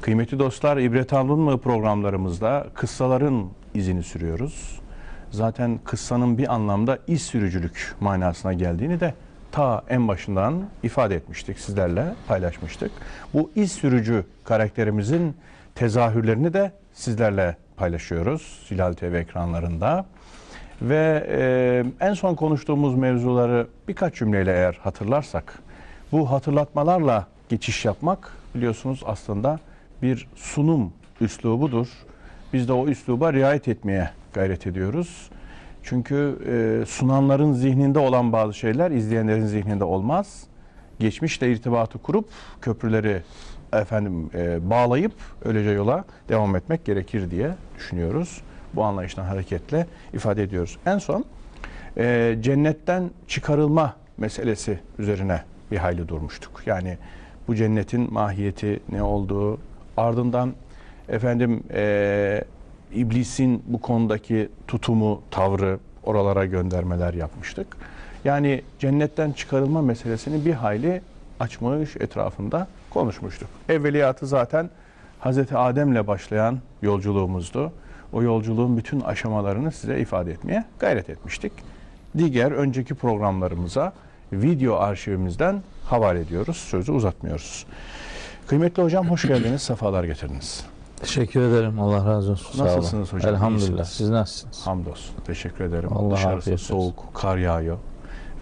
[0.00, 4.80] Kıymetli dostlar, İbret Alın mı programlarımızda kıssaların izini sürüyoruz.
[5.30, 9.14] Zaten kıssanın bir anlamda iz sürücülük manasına geldiğini de
[9.52, 12.90] ta en başından ifade etmiştik, sizlerle paylaşmıştık.
[13.34, 15.36] Bu iz sürücü karakterimizin
[15.74, 20.06] tezahürlerini de sizlerle paylaşıyoruz Hilal TV ekranlarında.
[20.82, 21.26] Ve
[22.00, 25.58] e, en son konuştuğumuz mevzuları birkaç cümleyle eğer hatırlarsak,
[26.12, 29.58] bu hatırlatmalarla geçiş yapmak biliyorsunuz aslında
[30.02, 31.88] bir sunum üslubudur.
[32.52, 35.30] Biz de o üsluba riayet etmeye gayret ediyoruz.
[35.82, 40.44] Çünkü e, sunanların zihninde olan bazı şeyler izleyenlerin zihninde olmaz.
[40.98, 42.28] Geçmişle irtibatı kurup
[42.60, 43.22] köprüleri
[43.72, 45.12] efendim e, bağlayıp
[45.44, 48.40] öylece yola devam etmek gerekir diye düşünüyoruz.
[48.74, 50.78] Bu anlayıştan hareketle ifade ediyoruz.
[50.86, 51.24] En son
[51.96, 56.62] e, cennetten çıkarılma meselesi üzerine bir hayli durmuştuk.
[56.66, 56.98] Yani
[57.48, 59.58] bu cennetin mahiyeti ne olduğu,
[60.00, 60.54] ardından
[61.08, 62.44] efendim e,
[62.94, 67.76] iblisin bu konudaki tutumu, tavrı oralara göndermeler yapmıştık.
[68.24, 71.02] Yani cennetten çıkarılma meselesini bir hayli
[71.40, 73.48] açmış etrafında konuşmuştuk.
[73.68, 74.70] Evveliyatı zaten
[75.20, 77.72] Hazreti Adem'le başlayan yolculuğumuzdu.
[78.12, 81.52] O yolculuğun bütün aşamalarını size ifade etmeye gayret etmiştik.
[82.18, 83.92] Diğer önceki programlarımıza
[84.32, 86.56] video arşivimizden havale ediyoruz.
[86.56, 87.66] Sözü uzatmıyoruz.
[88.50, 90.64] Kıymetli hocam hoş geldiniz, sefalar getirdiniz.
[90.96, 91.80] Teşekkür ederim.
[91.80, 92.58] Allah razı olsun.
[92.58, 92.76] Sağ olun.
[92.76, 93.34] Nasılsınız hocam?
[93.34, 93.68] Elhamdülillah.
[93.68, 93.88] İyisiniz.
[93.88, 94.66] Siz nasılsınız?
[94.66, 95.14] Hamdolsun.
[95.24, 95.92] Teşekkür ederim.
[95.92, 97.78] Allah Dışarısı soğuk, kar yağıyor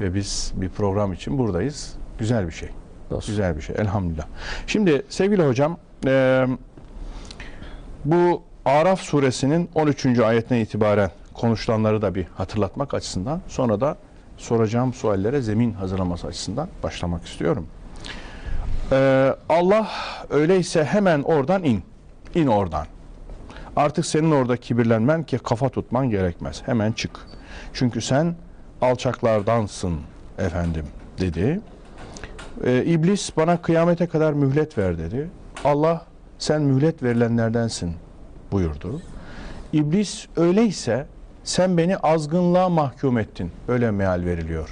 [0.00, 1.94] ve biz bir program için buradayız.
[2.18, 2.68] Güzel bir şey.
[3.10, 3.32] Dostum.
[3.32, 3.76] Güzel bir şey.
[3.78, 4.26] Elhamdülillah.
[4.66, 6.46] Şimdi sevgili hocam, e,
[8.04, 10.18] bu Araf suresinin 13.
[10.18, 13.96] ayetine itibaren konuşulanları da bir hatırlatmak açısından sonra da
[14.36, 17.66] soracağım suallere zemin hazırlaması açısından başlamak istiyorum.
[18.92, 19.88] E, Allah
[20.30, 21.82] öyleyse hemen oradan in.
[22.34, 22.86] İn oradan.
[23.76, 26.62] Artık senin orada kibirlenmen ki kafa tutman gerekmez.
[26.66, 27.10] Hemen çık.
[27.72, 28.34] Çünkü sen
[28.80, 30.00] alçaklardansın
[30.38, 30.86] efendim
[31.20, 31.60] dedi.
[32.64, 35.30] Ee, İblis bana kıyamete kadar mühlet ver dedi.
[35.64, 36.06] Allah
[36.38, 37.94] sen mühlet verilenlerdensin
[38.52, 39.02] buyurdu.
[39.72, 41.06] İblis öyleyse
[41.44, 43.52] sen beni azgınlığa mahkum ettin.
[43.68, 44.68] Öyle meal veriliyor.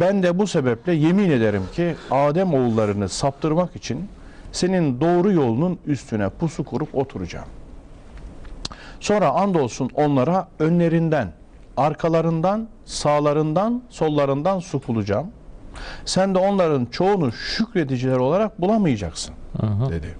[0.00, 4.08] Ben de bu sebeple yemin ederim ki Adem oğullarını saptırmak için
[4.52, 7.46] senin doğru yolunun üstüne pusu kurup oturacağım.
[9.00, 11.32] Sonra andolsun onlara önlerinden,
[11.76, 15.26] arkalarından, sağlarından, sollarından sokulacağım.
[16.04, 19.34] Sen de onların çoğunu şükrediciler olarak bulamayacaksın
[19.90, 20.16] dedi.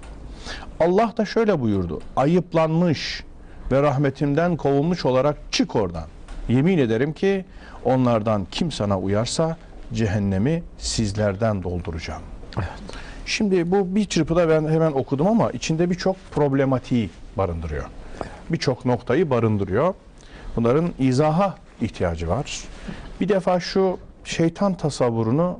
[0.79, 2.01] Allah da şöyle buyurdu.
[2.15, 3.23] Ayıplanmış
[3.71, 6.05] ve rahmetimden kovulmuş olarak çık oradan.
[6.49, 7.45] Yemin ederim ki
[7.85, 9.57] onlardan kim sana uyarsa
[9.93, 12.21] cehennemi sizlerden dolduracağım.
[13.25, 17.85] Şimdi bu bir çırpıda ben hemen okudum ama içinde birçok problematiği barındırıyor.
[18.49, 19.93] Birçok noktayı barındırıyor.
[20.55, 22.61] Bunların izaha ihtiyacı var.
[23.21, 25.59] Bir defa şu şeytan tasavvurunu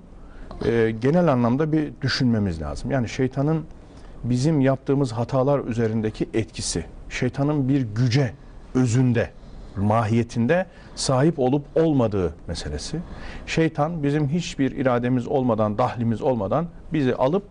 [0.66, 2.92] e, genel anlamda bir düşünmemiz lazım.
[2.92, 3.66] Yani şeytanın
[4.24, 8.34] bizim yaptığımız hatalar üzerindeki etkisi, şeytanın bir güce,
[8.76, 9.30] özünde,
[9.78, 10.66] mahiyetinde
[10.96, 13.00] sahip olup olmadığı meselesi.
[13.46, 17.44] Şeytan bizim hiçbir irademiz olmadan, dahlimiz olmadan bizi alıp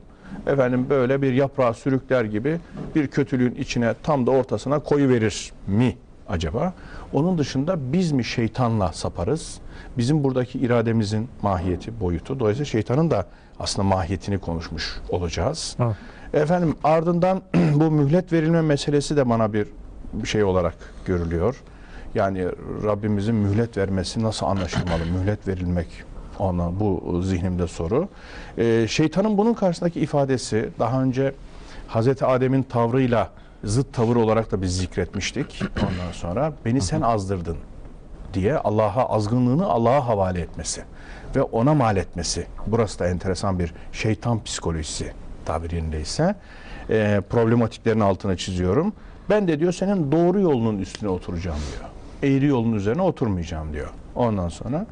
[0.47, 2.59] efendim böyle bir yaprağı sürükler gibi
[2.95, 5.97] bir kötülüğün içine tam da ortasına koyu verir mi
[6.29, 6.73] acaba?
[7.13, 9.59] Onun dışında biz mi şeytanla saparız?
[9.99, 12.41] Bizim buradaki irademizin mahiyeti, boyutu.
[12.41, 13.27] Dolayısıyla şeytanın da
[13.59, 15.77] aslında mahiyetini konuşmuş olacağız.
[15.81, 15.97] Evet.
[16.33, 17.43] Efendim ardından
[17.75, 19.67] bu mühlet verilme meselesi de bana bir
[20.25, 20.75] şey olarak
[21.07, 21.63] görülüyor.
[22.15, 22.47] Yani
[22.85, 25.07] Rabbimizin mühlet vermesi nasıl anlaşılmalı?
[25.19, 25.87] Mühlet verilmek
[26.39, 28.09] ona bu zihnimde soru.
[28.59, 31.35] Ee, şeytanın bunun karşısındaki ifadesi daha önce
[31.89, 33.31] Hazreti Adem'in tavrıyla
[33.65, 35.63] zıt tavır olarak da biz zikretmiştik.
[35.77, 37.57] Ondan sonra beni sen azdırdın
[38.35, 40.83] diye Allah'a azgınlığını Allah'a havale etmesi
[41.37, 42.47] ve ona mal etmesi.
[42.67, 45.13] Burası da enteresan bir şeytan psikolojisi
[45.45, 46.35] tabir yerindeyse.
[46.91, 48.93] Ee, problematiklerin altına çiziyorum.
[49.31, 51.90] Ben de diyor senin doğru yolunun üstüne oturacağım diyor.
[52.23, 53.89] Eğri yolun üzerine oturmayacağım diyor.
[54.15, 54.87] Ondan sonra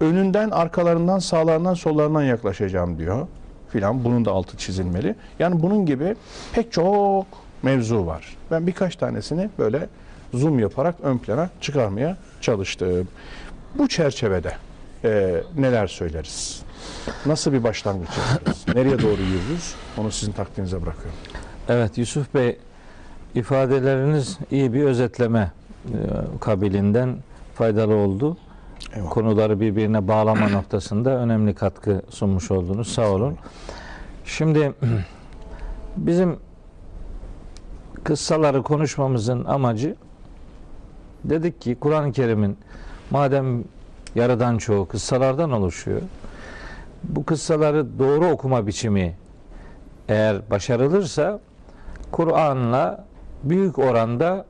[0.00, 3.26] önünden, arkalarından, sağlarından, sollarından yaklaşacağım diyor
[3.68, 4.04] filan.
[4.04, 5.14] Bunun da altı çizilmeli.
[5.38, 6.16] Yani bunun gibi
[6.52, 7.26] pek çok
[7.62, 8.36] mevzu var.
[8.50, 9.88] Ben birkaç tanesini böyle
[10.34, 13.08] zoom yaparak ön plana çıkarmaya çalıştım.
[13.74, 14.52] Bu çerçevede
[15.04, 16.62] e, neler söyleriz?
[17.26, 18.64] Nasıl bir başlangıç yaparız?
[18.74, 19.74] Nereye doğru yürürüz?
[19.98, 21.18] Onu sizin takdirinize bırakıyorum.
[21.68, 22.58] Evet Yusuf Bey
[23.34, 25.52] ifadeleriniz iyi bir özetleme
[26.40, 27.16] kabilinden
[27.54, 28.36] faydalı oldu.
[28.94, 29.10] Eyvallah.
[29.10, 32.88] Konuları birbirine bağlama noktasında önemli katkı sunmuş oldunuz.
[32.88, 33.36] Sağ olun.
[34.24, 34.72] Şimdi
[35.96, 36.36] bizim
[38.04, 39.96] kıssaları konuşmamızın amacı
[41.24, 42.58] dedik ki Kur'an-ı Kerim'in
[43.10, 43.64] madem
[44.14, 46.02] yarıdan çoğu kıssalardan oluşuyor.
[47.02, 49.16] Bu kıssaları doğru okuma biçimi
[50.08, 51.40] eğer başarılırsa
[52.10, 53.04] Kur'an'la
[53.42, 54.46] büyük oranda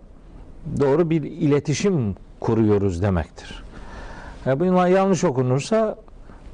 [0.81, 3.62] doğru bir iletişim kuruyoruz demektir.
[4.47, 5.97] Yani bunlar yanlış okunursa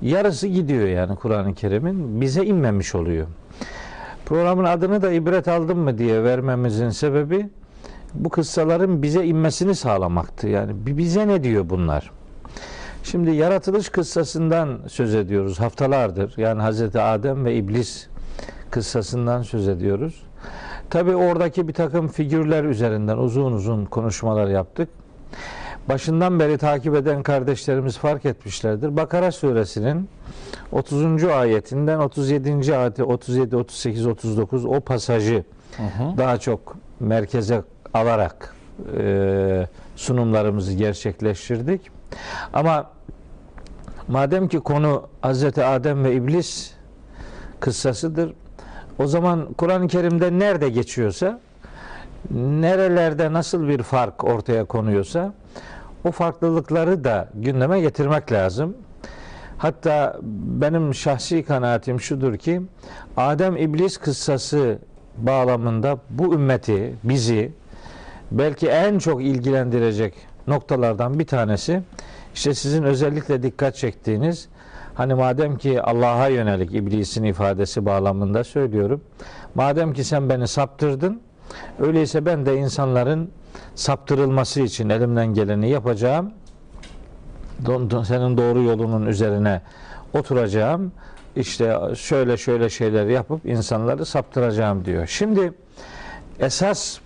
[0.03, 3.27] yarısı gidiyor yani Kur'an-ı Kerim'in bize inmemiş oluyor.
[4.27, 7.49] Programın adını da ibret aldım mı diye vermemizin sebebi
[8.15, 10.49] bu kıssaların bize inmesini sağlamaktı.
[10.49, 12.11] Yani bize ne diyor bunlar?
[13.03, 16.35] Şimdi yaratılış kıssasından söz ediyoruz haftalardır.
[16.37, 18.07] Yani Hazreti Adem ve İblis
[18.71, 20.26] kıssasından söz ediyoruz.
[20.91, 24.89] Tabi oradaki bir takım figürler üzerinden uzun uzun konuşmalar yaptık.
[25.89, 28.97] Başından beri takip eden kardeşlerimiz fark etmişlerdir.
[28.97, 30.09] Bakara suresinin
[30.73, 31.25] 30.
[31.25, 32.77] ayetinden 37.
[32.77, 35.45] ayeti 37, 38, 39 o pasajı
[35.77, 36.19] hı hı.
[36.19, 37.63] daha çok merkeze
[37.95, 38.55] alarak
[38.99, 39.67] e,
[39.97, 41.91] sunumlarımızı gerçekleştirdik.
[42.53, 42.91] Ama
[44.09, 46.73] madem ki konu Hazreti Adem ve İblis
[47.61, 48.35] kıssasıdır.
[48.99, 51.41] O zaman Kur'an-ı Kerim'de nerede geçiyorsa,
[52.31, 55.35] nerelerde nasıl bir fark ortaya konuyorsa
[56.05, 58.77] o farklılıkları da gündeme getirmek lazım.
[59.59, 60.17] Hatta
[60.61, 62.63] benim şahsi kanaatim şudur ki
[63.17, 64.79] Adem İblis kıssası
[65.17, 67.53] bağlamında bu ümmeti, bizi
[68.31, 70.15] belki en çok ilgilendirecek
[70.47, 71.83] noktalardan bir tanesi
[72.35, 74.49] işte sizin özellikle dikkat çektiğiniz
[74.97, 79.01] hani madem ki Allah'a yönelik iblisin ifadesi bağlamında söylüyorum.
[79.55, 81.21] Madem ki sen beni saptırdın
[81.79, 83.31] öyleyse ben de insanların
[83.75, 86.33] saptırılması için elimden geleni yapacağım.
[88.05, 89.63] Senin doğru yolunun üzerine
[90.15, 90.93] oturacağım.
[91.37, 95.07] İşte şöyle şöyle şeyler yapıp insanları saptıracağım diyor.
[95.07, 95.53] Şimdi
[96.41, 96.99] esas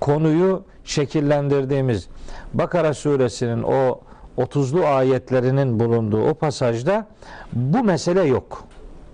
[0.00, 2.08] konuyu şekillendirdiğimiz
[2.54, 4.00] Bakara suresinin o
[4.38, 7.06] 30'lu ayetlerinin bulunduğu o pasajda
[7.52, 8.64] bu mesele yok.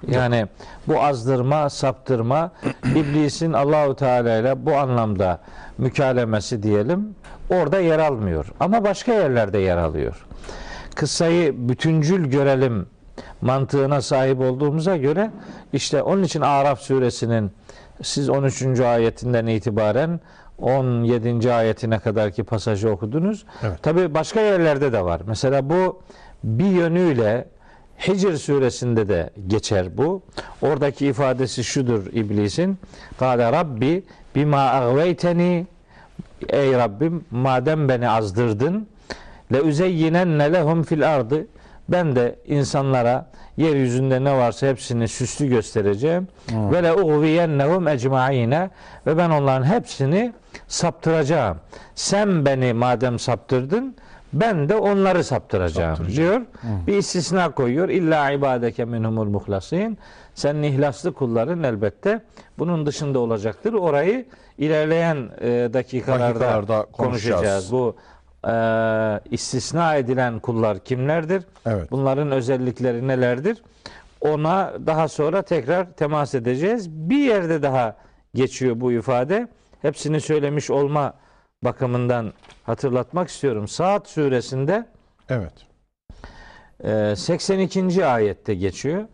[0.08, 0.46] Yani
[0.88, 2.52] bu azdırma, saptırma,
[2.94, 5.40] iblisin Allahu Teala ile bu anlamda
[5.78, 7.14] mükalemesi diyelim
[7.50, 8.46] orada yer almıyor.
[8.60, 10.26] Ama başka yerlerde yer alıyor.
[10.94, 12.86] Kıssayı bütüncül görelim
[13.40, 15.30] mantığına sahip olduğumuza göre
[15.72, 17.50] işte onun için Araf suresinin
[18.02, 18.80] siz 13.
[18.80, 20.20] ayetinden itibaren
[20.58, 21.52] 17.
[21.52, 23.44] ayetine kadarki pasajı okudunuz.
[23.62, 23.82] Evet.
[23.82, 25.20] Tabi başka yerlerde de var.
[25.26, 26.02] Mesela bu
[26.44, 27.48] bir yönüyle
[28.08, 30.22] Hicr suresinde de geçer bu.
[30.62, 32.78] Oradaki ifadesi şudur iblisin.
[33.18, 34.04] Kale Rabbi
[34.34, 35.66] bima agveyteni
[36.48, 38.88] Ey Rabbim madem beni azdırdın
[39.52, 41.46] le uzeyyinenne lehum fil ardı
[41.88, 46.28] ben de insanlara yeryüzünde ne varsa hepsini süslü göstereceğim.
[46.48, 46.72] Hmm.
[46.72, 48.70] Ve le ugviyennehum ecmaine
[49.06, 50.32] ve ben onların hepsini
[50.68, 51.56] saptıracağım.
[51.94, 53.96] Sen beni madem saptırdın
[54.32, 56.36] ben de onları saptıracağım diyor.
[56.36, 56.86] Hmm.
[56.86, 57.88] Bir istisna koyuyor.
[57.88, 59.98] İlla ibadeke minhumul muhlasin.
[60.34, 62.20] Senin ihlaslı kulların elbette
[62.58, 63.72] bunun dışında olacaktır.
[63.72, 64.26] Orayı
[64.58, 67.72] ilerleyen e, dakikalarda, dakikalarda konuşacağız.
[67.72, 67.96] Bu
[68.48, 68.52] e,
[69.30, 71.44] istisna edilen kullar kimlerdir?
[71.66, 71.90] Evet.
[71.90, 73.62] Bunların özellikleri nelerdir?
[74.20, 76.90] Ona daha sonra tekrar temas edeceğiz.
[76.90, 77.96] Bir yerde daha
[78.34, 79.48] geçiyor bu ifade.
[79.86, 81.14] Hepsini söylemiş olma
[81.64, 82.32] bakımından
[82.64, 83.68] hatırlatmak istiyorum.
[83.68, 84.86] Saat suresinde
[85.28, 85.52] Evet.
[87.18, 88.00] 82.
[88.00, 89.04] E, ayette geçiyor.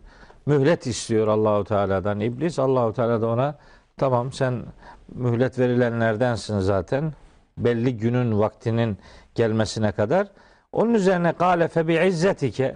[0.45, 2.59] Mühlet istiyor Allahu Teala'dan iblis.
[2.59, 3.57] Allahu Teala da ona
[3.97, 4.63] tamam sen
[5.07, 7.13] mühlet verilenlerdensin zaten.
[7.57, 8.97] Belli günün vaktinin
[9.35, 10.27] gelmesine kadar.
[10.71, 12.75] Onun üzerine kâle fe bi izzetike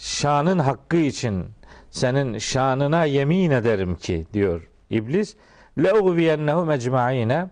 [0.00, 1.44] şanın hakkı için
[1.90, 5.36] senin şanına yemin ederim ki diyor iblis.
[5.78, 7.50] Le ugviyennehum ecmaine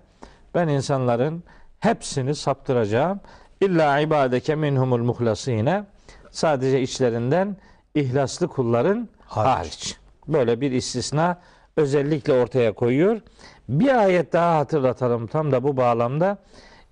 [0.55, 1.45] ben insanların
[1.81, 3.21] hepsini saptıracağım.
[3.61, 5.85] İlla ibadeke minhumul muhlasine
[6.31, 7.57] sadece içlerinden
[7.95, 9.49] ihlaslı kulların hariç.
[9.49, 9.97] hariç.
[10.29, 11.41] Böyle bir istisna
[11.77, 13.21] özellikle ortaya koyuyor.
[13.69, 16.39] Bir ayet daha hatırlatalım tam da bu bağlamda.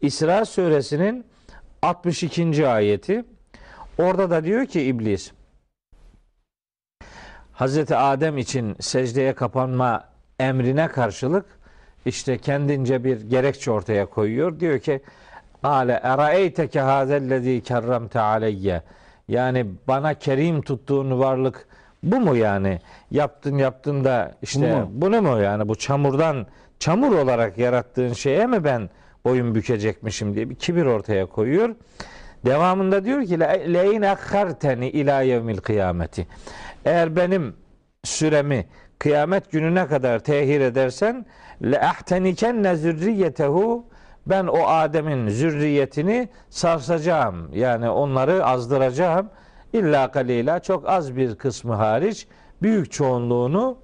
[0.00, 1.26] İsra suresinin
[1.82, 2.68] 62.
[2.68, 3.24] ayeti.
[3.98, 5.32] Orada da diyor ki iblis
[7.52, 10.08] Hazreti Adem için secdeye kapanma
[10.40, 11.46] emrine karşılık
[12.06, 14.60] işte kendince bir gerekçe ortaya koyuyor.
[14.60, 15.00] Diyor ki
[15.62, 18.82] Ale eraeyteke hazellezî kerremte aleyye
[19.28, 21.68] yani bana kerim tuttuğun varlık
[22.02, 22.80] bu mu yani?
[23.10, 24.88] Yaptın yaptın da işte bu mu?
[24.92, 26.46] bunu mu yani bu çamurdan
[26.78, 28.90] çamur olarak yarattığın şeye mi ben
[29.24, 31.74] boyun bükecekmişim diye bir kibir ortaya koyuyor.
[32.44, 36.26] Devamında diyor ki leyn akharteni ila yevmil kıyameti.
[36.84, 37.54] Eğer benim
[38.04, 38.66] süremi
[38.98, 41.26] kıyamet gününe kadar tehir edersen
[41.62, 43.84] le ahtenikenne zürriyetehu
[44.26, 47.50] ben o Adem'in zürriyetini sarsacağım.
[47.54, 49.30] Yani onları azdıracağım.
[49.72, 52.26] İlla kalila çok az bir kısmı hariç
[52.62, 53.78] büyük çoğunluğunu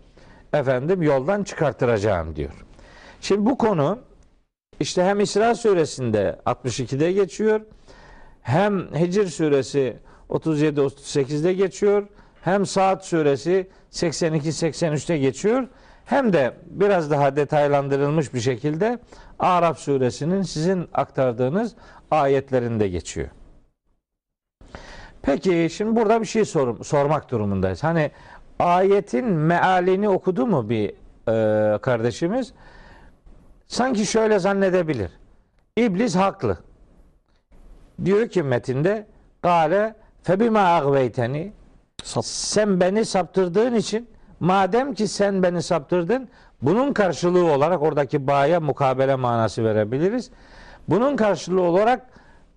[0.53, 2.65] efendim yoldan çıkarttıracağım diyor.
[3.21, 3.99] Şimdi bu konu
[4.81, 7.61] işte hem İsra suresinde 62'de geçiyor.
[8.43, 9.97] Hem Hicr suresi
[10.31, 12.07] 37-38'de geçiyor.
[12.45, 15.69] Hem Saat suresi 82-83'te geçiyor.
[16.05, 18.99] Hem de biraz daha detaylandırılmış bir şekilde
[19.39, 21.75] Araf suresinin sizin aktardığınız
[22.11, 23.29] ayetlerinde geçiyor.
[25.23, 27.85] Peki şimdi burada bir şey sor, sormak durumundayız.
[27.85, 28.11] Hani
[28.59, 30.91] ayetin mealini okudu mu bir
[31.29, 32.53] e, kardeşimiz?
[33.67, 35.11] Sanki şöyle zannedebilir.
[35.77, 36.59] İblis haklı.
[38.05, 39.07] Diyor ki metinde
[39.43, 41.53] Gale febima agveyteni
[42.05, 42.25] Sap.
[42.25, 44.09] sen beni saptırdığın için
[44.41, 46.29] madem ki sen beni saptırdın
[46.63, 50.31] bunun karşılığı olarak oradaki bağya mukabele manası verebiliriz.
[50.89, 52.07] Bunun karşılığı olarak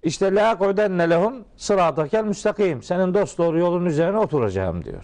[0.03, 2.83] işte la kodenne lehum sıratakel müstakim.
[2.83, 5.03] Senin dost doğru yolun üzerine oturacağım diyor.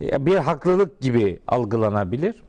[0.00, 2.42] Bir haklılık gibi algılanabilir.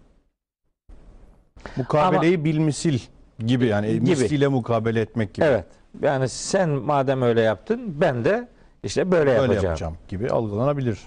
[1.76, 3.00] Mukabeleyi bilmisil
[3.40, 4.10] gibi yani Gibi.
[4.10, 5.46] misliyle mukabele etmek gibi.
[5.46, 5.66] Evet.
[6.02, 8.48] Yani sen madem öyle yaptın ben de
[8.88, 9.66] işte böyle, Böyle yapacağım.
[9.66, 11.00] yapacağım gibi algılanabilir.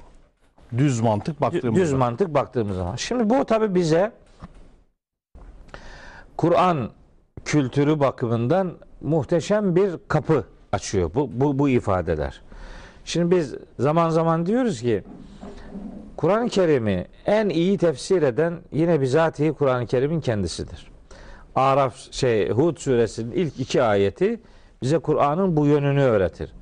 [0.78, 1.84] Düz mantık baktığımızda.
[1.84, 2.96] Düz mantık baktığımız zaman.
[2.96, 4.12] Şimdi bu tabi bize
[6.36, 6.90] Kur'an
[7.44, 12.42] kültürü bakımından muhteşem bir kapı açıyor bu, bu, bu ifadeler.
[13.04, 15.02] Şimdi biz zaman zaman diyoruz ki
[16.16, 20.90] Kur'an-ı Kerim'i en iyi tefsir eden yine bizatihi Kur'an-ı Kerim'in kendisidir.
[21.54, 24.40] Araf şey Hud suresinin ilk iki ayeti
[24.82, 26.52] bize Kur'an'ın bu yönünü öğretir.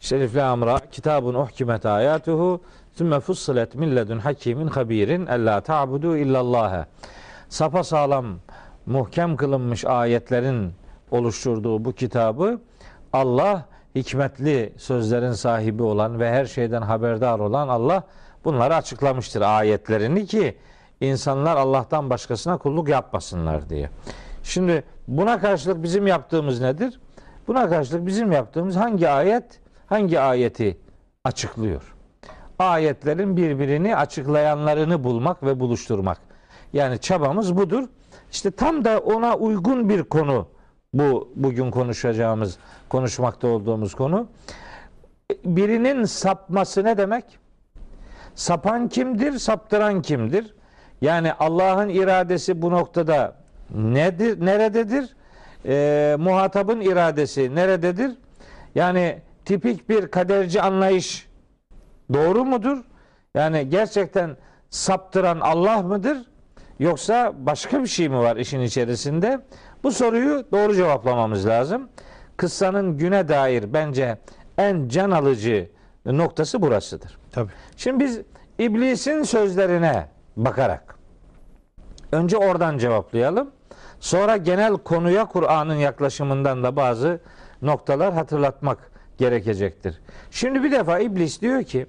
[0.00, 2.60] İşte Elif Lam Ra kitabun uhkimet ayatuhu
[2.92, 6.84] sümme fussilet min ledun hakimin habirin ella ta'budu illallah.
[7.48, 8.26] Sapa sağlam
[8.86, 10.72] muhkem kılınmış ayetlerin
[11.10, 12.60] oluşturduğu bu kitabı
[13.12, 13.64] Allah
[13.94, 18.02] hikmetli sözlerin sahibi olan ve her şeyden haberdar olan Allah
[18.44, 20.56] bunları açıklamıştır ayetlerini ki
[21.00, 23.90] insanlar Allah'tan başkasına kulluk yapmasınlar diye.
[24.42, 27.00] Şimdi buna karşılık bizim yaptığımız nedir?
[27.48, 30.78] Buna karşılık bizim yaptığımız hangi ayet hangi ayeti
[31.24, 31.94] açıklıyor?
[32.58, 36.18] Ayetlerin birbirini açıklayanlarını bulmak ve buluşturmak.
[36.72, 37.84] Yani çabamız budur.
[38.32, 40.48] İşte tam da ona uygun bir konu
[40.94, 44.28] bu bugün konuşacağımız, konuşmakta olduğumuz konu.
[45.44, 47.24] Birinin sapması ne demek?
[48.34, 50.54] Sapan kimdir, saptıran kimdir?
[51.00, 53.36] Yani Allah'ın iradesi bu noktada
[53.74, 55.16] nedir, nerededir?
[55.66, 58.10] Ee, muhatabın iradesi nerededir?
[58.74, 59.18] Yani
[59.48, 61.28] tipik bir kaderci anlayış
[62.12, 62.78] doğru mudur?
[63.34, 64.36] Yani gerçekten
[64.70, 66.18] saptıran Allah mıdır?
[66.78, 69.40] Yoksa başka bir şey mi var işin içerisinde?
[69.82, 71.88] Bu soruyu doğru cevaplamamız lazım.
[72.36, 74.18] Kıssanın güne dair bence
[74.58, 75.70] en can alıcı
[76.06, 77.18] noktası burasıdır.
[77.32, 77.50] Tabii.
[77.76, 78.20] Şimdi biz
[78.58, 80.98] iblisin sözlerine bakarak
[82.12, 83.50] önce oradan cevaplayalım.
[84.00, 87.20] Sonra genel konuya Kur'an'ın yaklaşımından da bazı
[87.62, 90.00] noktalar hatırlatmak gerekecektir.
[90.30, 91.86] Şimdi bir defa iblis diyor ki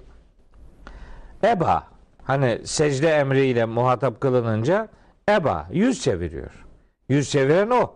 [1.44, 1.86] Eba
[2.24, 4.88] hani secde emriyle muhatap kılınınca
[5.30, 6.66] Eba yüz çeviriyor.
[7.08, 7.94] Yüz çeviren o.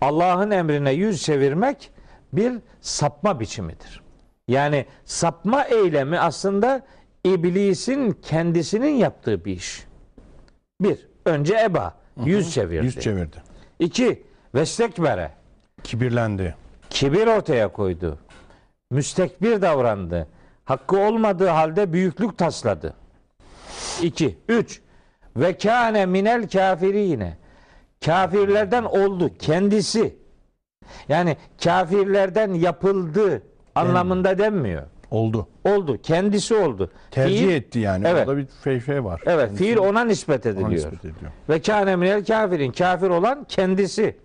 [0.00, 1.90] Allah'ın emrine yüz çevirmek
[2.32, 4.02] bir sapma biçimidir.
[4.48, 6.86] Yani sapma eylemi aslında
[7.24, 9.84] iblisin kendisinin yaptığı bir iş.
[10.80, 12.84] Bir, önce eba, yüz çevirdi.
[12.84, 13.36] Yüz çevirdi.
[13.78, 14.22] İki,
[14.54, 15.30] vestekbere,
[15.82, 16.54] Kibirlendi.
[16.90, 18.18] kibir ortaya koydu.
[18.92, 20.28] Müstekbir davrandı.
[20.64, 22.94] Hakkı olmadığı halde büyüklük tasladı.
[24.02, 24.80] İki, üç,
[25.36, 27.36] ve kâne minel kafirine.
[28.04, 30.16] Kafirlerden oldu kendisi.
[31.08, 33.42] Yani kafirlerden yapıldı
[33.74, 34.82] anlamında denmiyor.
[35.10, 35.48] Oldu.
[35.64, 35.98] Oldu.
[36.02, 36.90] Kendisi oldu.
[37.10, 38.04] Tercih Fiil- etti yani.
[38.08, 38.28] Evet.
[38.28, 39.22] Orada bir feyfe var.
[39.26, 40.70] Evet, Kendisi fiil ona nispet ona ediliyor.
[40.70, 41.32] nispet ediliyor.
[41.48, 42.72] Ve kâne minel kafirin.
[42.72, 44.16] Kafir olan kendisi.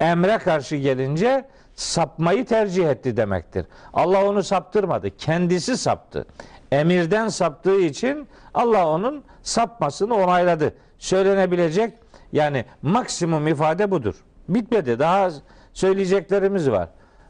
[0.00, 3.66] Emre karşı gelince sapmayı tercih etti demektir.
[3.92, 5.16] Allah onu saptırmadı.
[5.16, 6.26] Kendisi saptı.
[6.72, 10.74] Emirden saptığı için Allah onun sapmasını onayladı.
[10.98, 11.94] Söylenebilecek
[12.32, 14.14] yani maksimum ifade budur.
[14.48, 14.98] Bitmedi.
[14.98, 15.30] Daha
[15.72, 16.88] söyleyeceklerimiz var.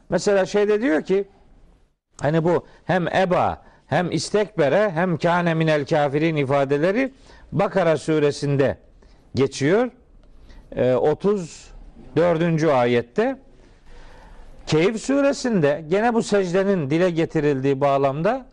[0.09, 1.27] Mesela şeyde diyor ki
[2.21, 7.13] Hani bu hem eba hem istekbere hem kâne minel kafirin ifadeleri
[7.51, 8.77] Bakara suresinde
[9.35, 9.91] geçiyor.
[10.75, 12.63] Ee, 34.
[12.63, 13.39] ayette
[14.67, 18.45] Keyif suresinde gene bu secdenin dile getirildiği bağlamda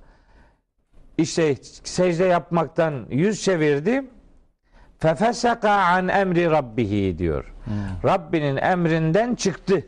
[1.19, 4.05] işte secde yapmaktan yüz çevirdi
[5.01, 7.55] Fefeseka an emri rabbihi diyor.
[8.05, 9.87] Rabbinin emrinden çıktı.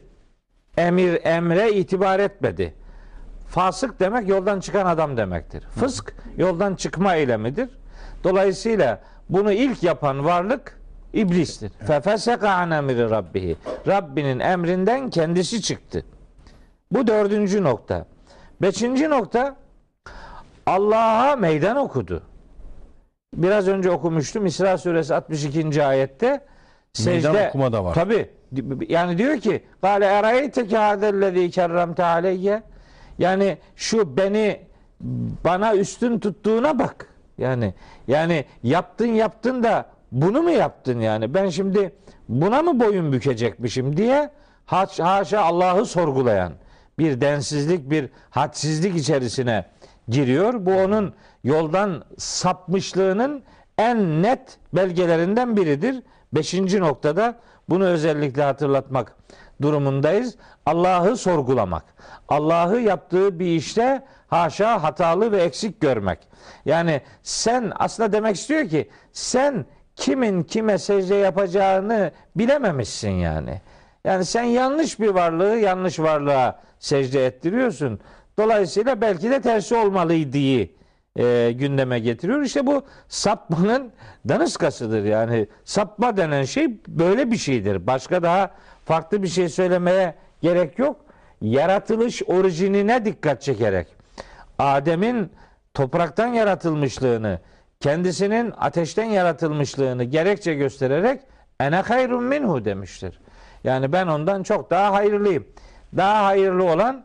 [0.77, 2.75] Emir emre itibar etmedi.
[3.49, 5.65] Fasık demek yoldan çıkan adam demektir.
[5.65, 7.69] Fısk yoldan çıkma eylemidir.
[8.25, 10.79] Dolayısıyla bunu ilk yapan varlık
[11.13, 11.73] iblistir.
[11.87, 13.57] Fefeseka an emri rabbihi.
[13.87, 16.05] Rabbinin emrinden kendisi çıktı.
[16.93, 18.07] Bu dördüncü nokta.
[18.63, 19.57] Beşinci nokta
[20.67, 22.23] Allah'a meydan okudu.
[23.35, 25.85] Biraz önce okumuştum İsra suresi 62.
[25.85, 26.41] ayette
[27.05, 27.95] Meydan okuma da var.
[27.95, 28.31] Tabi
[28.89, 32.63] yani diyor ki Gale erayteke hadellezî kerremte aleyye
[33.19, 34.61] yani şu beni
[35.45, 37.07] bana üstün tuttuğuna bak.
[37.39, 37.75] Yani
[38.09, 41.35] yani yaptın yaptın da bunu mu yaptın yani?
[41.35, 41.95] Ben şimdi
[42.29, 44.31] buna mı boyun bükecekmişim diye
[44.67, 46.53] haş- haşa Allah'ı sorgulayan
[46.99, 49.65] bir densizlik, bir hadsizlik içerisine
[50.09, 50.67] giriyor.
[50.67, 51.15] Bu onun
[51.45, 53.43] yoldan sapmışlığının
[53.79, 56.03] en net belgelerinden biridir.
[56.33, 57.35] Beşinci noktada
[57.69, 59.17] bunu özellikle hatırlatmak
[59.63, 60.37] durumundayız.
[60.67, 61.85] Allah'ı sorgulamak.
[62.29, 66.19] Allah'ı yaptığı bir işte haşa hatalı ve eksik görmek.
[66.65, 73.61] Yani sen aslında demek istiyor ki sen kimin kime secde yapacağını bilememişsin yani.
[74.05, 78.01] Yani sen yanlış bir varlığı yanlış varlığa secde ettiriyorsun.
[78.39, 80.69] Dolayısıyla belki de tersi olmalıydı
[81.17, 82.43] e, gündeme getiriyor.
[82.43, 83.93] İşte bu sapmanın
[84.29, 85.05] daniskasıdır.
[85.05, 87.87] Yani sapma denen şey böyle bir şeydir.
[87.87, 88.51] Başka daha
[88.85, 90.97] farklı bir şey söylemeye gerek yok.
[91.41, 93.87] Yaratılış orijinine dikkat çekerek
[94.59, 95.31] Adem'in
[95.75, 97.39] topraktan yaratılmışlığını,
[97.83, 101.21] kendisinin ateşten yaratılmışlığını gerekçe göstererek
[101.61, 103.21] ene hayrun minhu demiştir.
[103.65, 105.47] Yani ben ondan çok daha hayırlıyım.
[105.97, 107.05] Daha hayırlı olan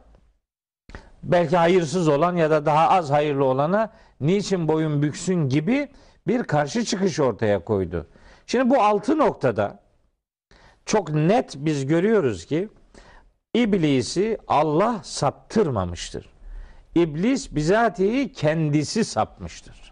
[1.23, 5.87] belki hayırsız olan ya da daha az hayırlı olana niçin boyun büksün gibi
[6.27, 8.07] bir karşı çıkış ortaya koydu.
[8.45, 9.79] Şimdi bu altı noktada
[10.85, 12.69] çok net biz görüyoruz ki
[13.53, 16.29] İblisi Allah saptırmamıştır.
[16.95, 19.86] İblis bizatihi kendisi sapmıştır.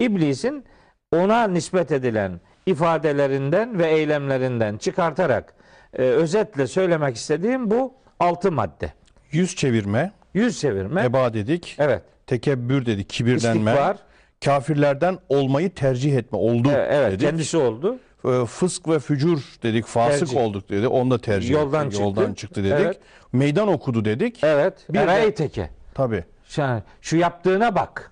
[0.00, 0.64] İblisin
[1.12, 5.54] ona nispet edilen ifadelerinden ve eylemlerinden çıkartarak
[5.92, 8.92] e, özetle söylemek istediğim bu altı madde.
[9.32, 11.02] Yüz çevirme, Yüz çevirme.
[11.04, 12.02] eba dedik, evet.
[12.26, 13.96] tekebbür dedik, kibirlenme, İstikbar.
[14.44, 17.20] kafirlerden olmayı tercih etme oldu Evet, evet dedik.
[17.28, 17.98] kendisi oldu.
[18.24, 20.36] E, Fısk ve fücur dedik, fasık Tercih.
[20.36, 20.88] olduk dedi.
[20.88, 22.04] Onu da tercih Yoldan ettik, çıktı.
[22.20, 22.84] yoldan çıktı dedik.
[22.86, 22.98] Evet.
[23.32, 24.40] Meydan okudu dedik.
[24.44, 24.74] Evet.
[24.88, 25.70] Bir de- Eray teke.
[25.94, 26.24] Tabii.
[26.56, 28.10] Yani şu yaptığına bak.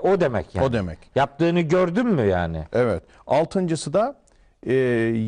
[0.00, 0.66] O demek yani.
[0.66, 0.98] O demek.
[1.14, 2.64] Yaptığını gördün mü yani?
[2.72, 3.02] Evet.
[3.26, 4.16] Altıncısı da
[4.66, 4.74] e,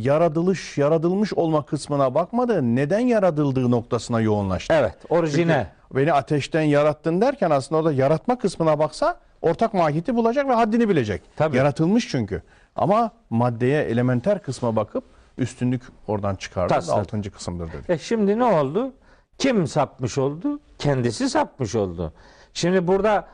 [0.02, 2.76] yaratılış, yaratılmış olma kısmına bakmadı.
[2.76, 4.74] Neden yaratıldığı noktasına yoğunlaştı.
[4.74, 4.94] Evet.
[5.08, 5.66] Orijine.
[5.88, 10.88] Çünkü beni ateşten yarattın derken aslında orada yaratma kısmına baksa ortak mahiyeti bulacak ve haddini
[10.88, 11.22] bilecek.
[11.36, 11.56] Tabii.
[11.56, 12.42] Yaratılmış çünkü.
[12.76, 15.04] Ama maddeye, elementer kısma bakıp
[15.38, 16.74] üstünlük oradan çıkardı.
[16.74, 17.00] Tasladı.
[17.00, 17.92] Altıncı kısımdır dedi.
[17.92, 18.92] E şimdi ne oldu?
[19.38, 20.60] Kim sapmış oldu?
[20.78, 22.12] Kendisi sapmış oldu.
[22.54, 23.26] Şimdi burada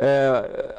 [0.00, 0.06] e,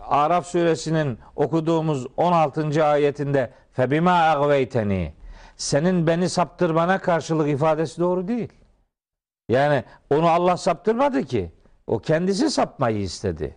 [0.07, 2.85] Araf suresinin okuduğumuz 16.
[2.85, 5.13] ayetinde febima agveyteni
[5.57, 8.53] senin beni saptırmana karşılık ifadesi doğru değil.
[9.49, 11.51] Yani onu Allah saptırmadı ki.
[11.87, 13.55] O kendisi sapmayı istedi.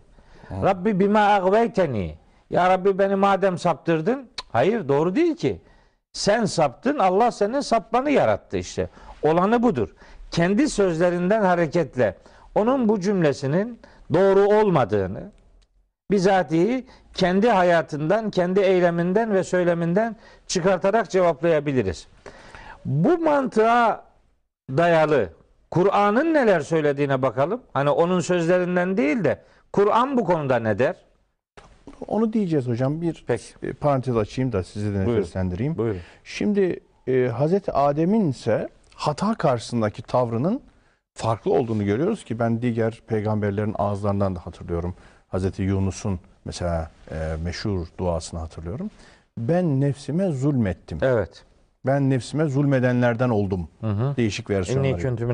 [0.51, 2.19] Rabbi bima agveyteni.
[2.51, 4.31] Ya Rabbi beni madem saptırdın.
[4.53, 5.61] Hayır doğru değil ki.
[6.13, 8.89] Sen saptın Allah senin sapmanı yarattı işte.
[9.23, 9.95] Olanı budur.
[10.31, 12.17] Kendi sözlerinden hareketle
[12.55, 13.81] onun bu cümlesinin
[14.15, 15.31] doğru olmadığını
[16.11, 20.17] bizatihi kendi hayatından, kendi eyleminden ve söyleminden
[20.47, 22.07] çıkartarak cevaplayabiliriz.
[22.85, 24.05] Bu mantığa
[24.71, 25.29] dayalı
[25.71, 27.61] Kur'an'ın neler söylediğine bakalım.
[27.73, 29.39] Hani onun sözlerinden değil de
[29.73, 30.97] Kur'an bu konuda ne der?
[32.07, 33.01] Onu diyeceğiz hocam.
[33.01, 33.45] Bir Peki.
[33.63, 35.79] e, parantez açayım da sizi de nefeslendireyim.
[35.79, 36.01] Buyurun.
[36.25, 40.61] Şimdi e, Hazreti Adem'in ise hata karşısındaki tavrının
[41.15, 44.95] farklı olduğunu görüyoruz ki ben diğer peygamberlerin ağızlarından da hatırlıyorum.
[45.29, 48.91] Hazreti Yunus'un mesela e, meşhur duasını hatırlıyorum.
[49.39, 50.99] Ben nefsime zulmettim.
[51.03, 51.45] Evet.
[51.87, 53.69] Ben nefsime zulmedenlerden oldum.
[53.81, 54.17] Hı hı.
[54.17, 54.89] Değişik versiyonları.
[54.89, 55.27] İnni küntü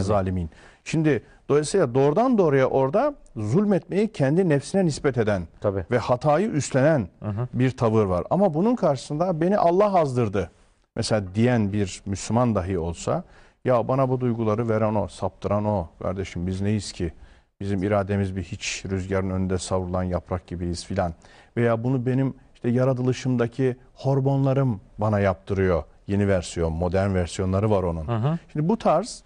[0.00, 0.50] zalimin.
[0.84, 5.84] Şimdi dolayısıyla doğrudan doğruya orada zulmetmeyi kendi nefsine nispet eden Tabii.
[5.90, 7.08] ve hatayı üstlenen
[7.54, 8.24] bir tavır var.
[8.30, 10.50] Ama bunun karşısında beni Allah azdırdı.
[10.96, 13.24] Mesela diyen bir Müslüman dahi olsa
[13.64, 15.88] ya bana bu duyguları veren o, saptıran o.
[16.02, 17.12] Kardeşim biz neyiz ki?
[17.60, 21.14] Bizim irademiz bir hiç rüzgarın önünde savrulan yaprak gibiyiz filan.
[21.56, 25.84] Veya bunu benim işte yaratılışımdaki hormonlarım bana yaptırıyor.
[26.06, 28.38] Yeni versiyon, modern versiyonları var onun.
[28.52, 29.22] Şimdi bu tarz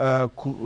[0.00, 0.18] e,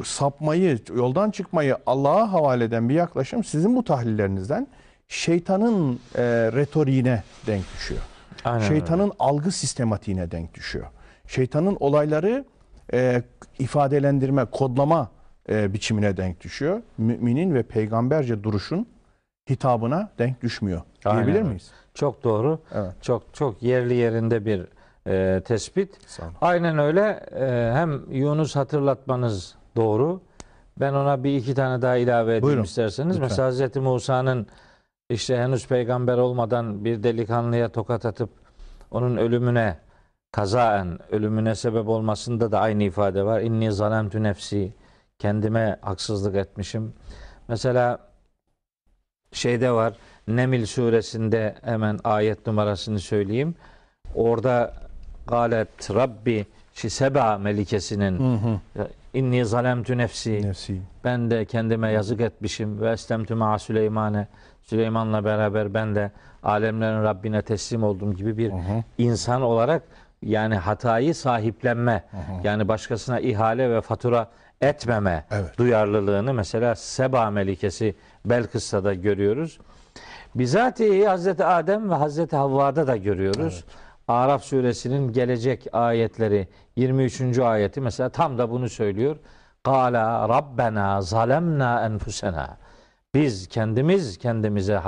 [0.05, 4.67] sapmayı, yoldan çıkmayı Allah'a havale eden bir yaklaşım sizin bu tahlillerinizden
[5.09, 8.01] şeytanın e, retoriğine denk düşüyor.
[8.45, 10.87] Aynen Şeytanın algı sistematiğine denk düşüyor.
[11.27, 12.45] Şeytanın olayları
[12.93, 13.23] e,
[13.59, 15.11] ifadelendirme, kodlama
[15.49, 16.83] e, biçimine denk düşüyor.
[16.99, 18.87] Müminin ve peygamberce duruşun
[19.51, 20.83] hitabına denk düşmüyor.
[21.05, 21.71] Aynen Diyebilir miyiz?
[21.95, 22.59] Çok doğru.
[22.75, 22.93] Evet.
[23.03, 24.67] Çok çok yerli yerinde bir
[25.07, 25.99] e, tespit.
[26.41, 27.27] Aynen öyle.
[27.35, 30.21] E, hem Yunus hatırlatmanız doğru.
[30.81, 33.17] Ben ona bir iki tane daha ilave edeyim Buyurun, isterseniz.
[33.17, 33.29] lütfen.
[33.31, 34.47] Mesela Hazreti Musa'nın
[35.11, 38.31] işte henüz peygamber olmadan bir delikanlıya tokat atıp
[38.91, 39.79] onun ölümüne
[40.33, 43.41] kazaen ölümüne sebep olmasında da aynı ifade var.
[43.41, 44.73] İnni zalemtu nefsi
[45.27, 46.93] kendime haksızlık etmişim.
[47.49, 47.99] Mesela
[49.33, 49.93] şeyde var
[50.29, 53.55] Nemil suresinde hemen ayet numarasını söyleyeyim.
[54.15, 54.75] Orada
[55.27, 58.89] galet Rabbi şi seba melikesinin Hı hı.
[59.15, 60.83] inni zalemtu nefsi Nefsi.
[61.05, 64.27] ben de kendime yazık etmişim ve estemtü ma Süleyman'e
[64.63, 66.11] Süleyman'la beraber ben de
[66.43, 68.83] alemlerin Rabbine teslim oldum gibi bir Hı hı.
[68.99, 69.83] insan olarak
[70.23, 72.05] yani hatayı sahiplenme
[72.45, 74.29] yani başkasına ihale ve fatura
[74.63, 75.59] etmeme Evet.
[75.59, 77.95] duyarlılığını mesela Seba Melikesi
[78.25, 79.59] Belkıs'ta da görüyoruz.
[80.35, 83.65] Bizatihi Hazreti Adem ve Hazreti Havva'da da görüyoruz.
[84.09, 87.39] Araf suresinin gelecek ayetleri 23.
[87.39, 89.17] ayeti mesela tam da bunu söylüyor.
[89.65, 92.57] Kala Rabbena zalemna enfusena.
[93.15, 94.81] Biz kendimiz kendimize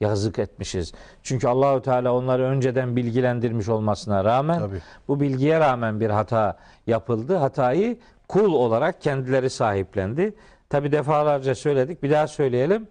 [0.00, 0.92] yazık etmişiz.
[1.22, 4.78] Çünkü Allahü Teala onları önceden bilgilendirmiş olmasına rağmen Tabii.
[5.08, 7.36] bu bilgiye rağmen bir hata yapıldı.
[7.36, 7.98] Hatayı
[8.32, 10.34] kul olarak kendileri sahiplendi.
[10.68, 12.02] Tabi defalarca söyledik.
[12.02, 12.88] Bir daha söyleyelim.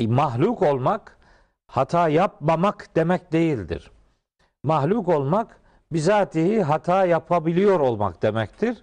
[0.00, 1.18] E, Mahluk olmak
[1.66, 3.90] hata yapmamak demek değildir.
[4.62, 5.60] Mahluk olmak
[5.92, 8.82] bizatihi hata yapabiliyor olmak demektir.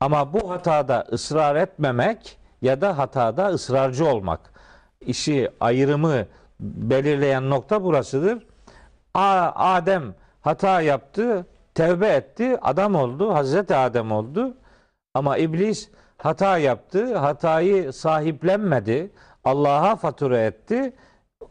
[0.00, 4.40] Ama bu hatada ısrar etmemek ya da hatada ısrarcı olmak.
[5.00, 6.26] İşi ayrımı
[6.60, 8.46] belirleyen nokta burasıdır.
[9.14, 14.56] Adem hata yaptı, tevbe etti, adam oldu, Hazreti Adem oldu.
[15.14, 19.10] Ama iblis hata yaptı, hatayı sahiplenmedi,
[19.44, 20.92] Allah'a fatura etti,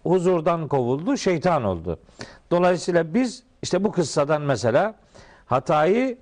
[0.03, 1.99] huzurdan kovuldu, şeytan oldu.
[2.51, 4.95] Dolayısıyla biz işte bu kıssadan mesela
[5.45, 6.17] hatayı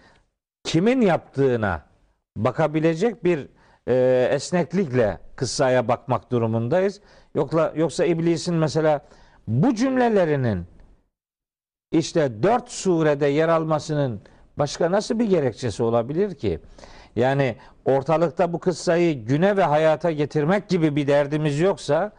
[0.64, 1.82] kimin yaptığına
[2.38, 3.48] bakabilecek bir
[3.88, 7.02] e, esneklikle kıssaya bakmak durumundayız.
[7.36, 9.02] Yoksa, yoksa iblisin mesela
[9.48, 10.66] bu cümlelerinin
[11.92, 14.22] işte dört surede yer almasının
[14.60, 16.60] başka nasıl bir gerekçesi olabilir ki?
[17.16, 22.12] Yani ortalıkta bu kıssayı güne ve hayata getirmek gibi bir derdimiz yoksa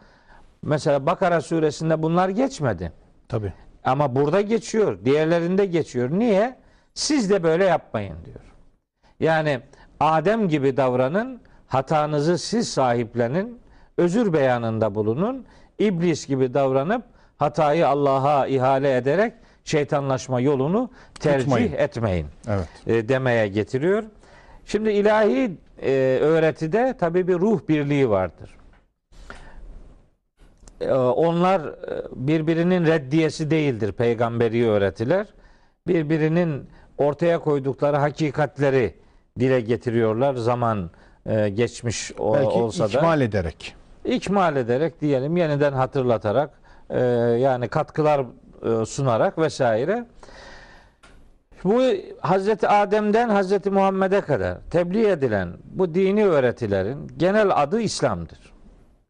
[0.61, 2.91] mesela Bakara suresinde bunlar geçmedi.
[3.29, 3.53] Tabii.
[3.83, 4.99] Ama burada geçiyor.
[5.05, 6.09] Diğerlerinde geçiyor.
[6.11, 6.55] Niye?
[6.93, 8.39] Siz de böyle yapmayın diyor.
[9.19, 9.59] Yani
[9.99, 13.59] Adem gibi davranın, hatanızı siz sahiplenin,
[13.97, 15.45] özür beyanında bulunun.
[15.79, 17.03] İblis gibi davranıp
[17.37, 19.33] hatayı Allah'a ihale ederek
[19.63, 21.73] şeytanlaşma yolunu tercih Tutmayın.
[21.77, 22.67] etmeyin Evet.
[22.87, 24.03] e, demeye getiriyor.
[24.65, 28.55] Şimdi ilahi e, öğretide tabii bir ruh birliği vardır.
[30.81, 31.73] E, onlar e,
[32.15, 35.27] birbirinin reddiyesi değildir peygamberi öğretiler.
[35.87, 38.93] Birbirinin ortaya koydukları hakikatleri
[39.39, 40.89] dile getiriyorlar zaman
[41.25, 43.75] e, geçmiş o- Belki olsa da ikmal ederek.
[44.05, 46.49] ikmal ederek diyelim yeniden hatırlatarak
[46.89, 46.99] e,
[47.39, 48.25] yani katkılar
[48.85, 50.05] sunarak vesaire.
[51.63, 51.81] Bu
[52.21, 58.53] Hazreti Adem'den Hazreti Muhammed'e kadar tebliğ edilen bu dini öğretilerin genel adı İslam'dır.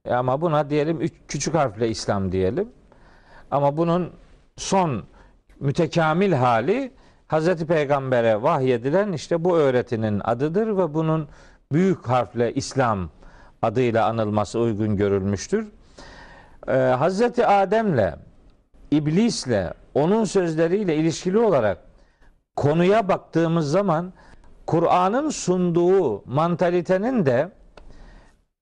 [0.06, 2.70] E ama buna diyelim üç, küçük harfle İslam diyelim.
[3.52, 4.10] Ama bunun
[4.58, 5.04] son
[5.60, 6.92] mütekamil hali
[7.28, 11.28] Hazreti Peygamber'e vahyedilen işte bu öğretinin adıdır ve bunun
[11.72, 13.10] büyük harfle İslam
[13.62, 15.68] adıyla anılması uygun görülmüştür.
[16.68, 18.14] Ee, Hazreti Adem'le,
[18.98, 21.78] iblisle, onun sözleriyle ilişkili olarak
[22.56, 24.14] konuya baktığımız zaman
[24.68, 27.52] Kur'an'ın sunduğu mantalitenin de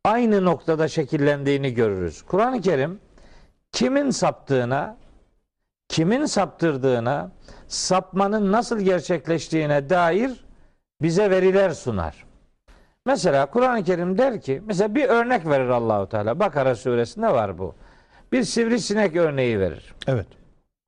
[0.05, 2.21] aynı noktada şekillendiğini görürüz.
[2.21, 2.99] Kur'an-ı Kerim
[3.71, 4.97] kimin saptığına,
[5.87, 7.31] kimin saptırdığına,
[7.67, 10.45] sapmanın nasıl gerçekleştiğine dair
[11.01, 12.25] bize veriler sunar.
[13.05, 16.39] Mesela Kur'an-ı Kerim der ki, mesela bir örnek verir Allahu Teala.
[16.39, 17.75] Bakara suresinde var bu.
[18.31, 19.93] Bir sivrisinek örneği verir.
[20.07, 20.27] Evet.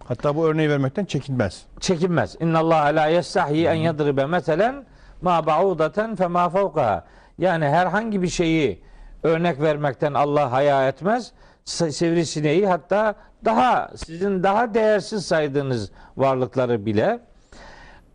[0.03, 1.65] Hatta bu örneği vermekten çekinmez.
[1.79, 2.35] Çekinmez.
[2.39, 4.85] İnna Allah la yestahyi en yadribe meselen
[5.21, 7.05] ma ba'udaten fe ma fevkaha.
[7.37, 8.83] Yani herhangi bir şeyi
[9.23, 11.31] örnek vermekten Allah haya etmez.
[11.65, 17.19] Sivrisineği hatta daha sizin daha değersiz saydığınız varlıkları bile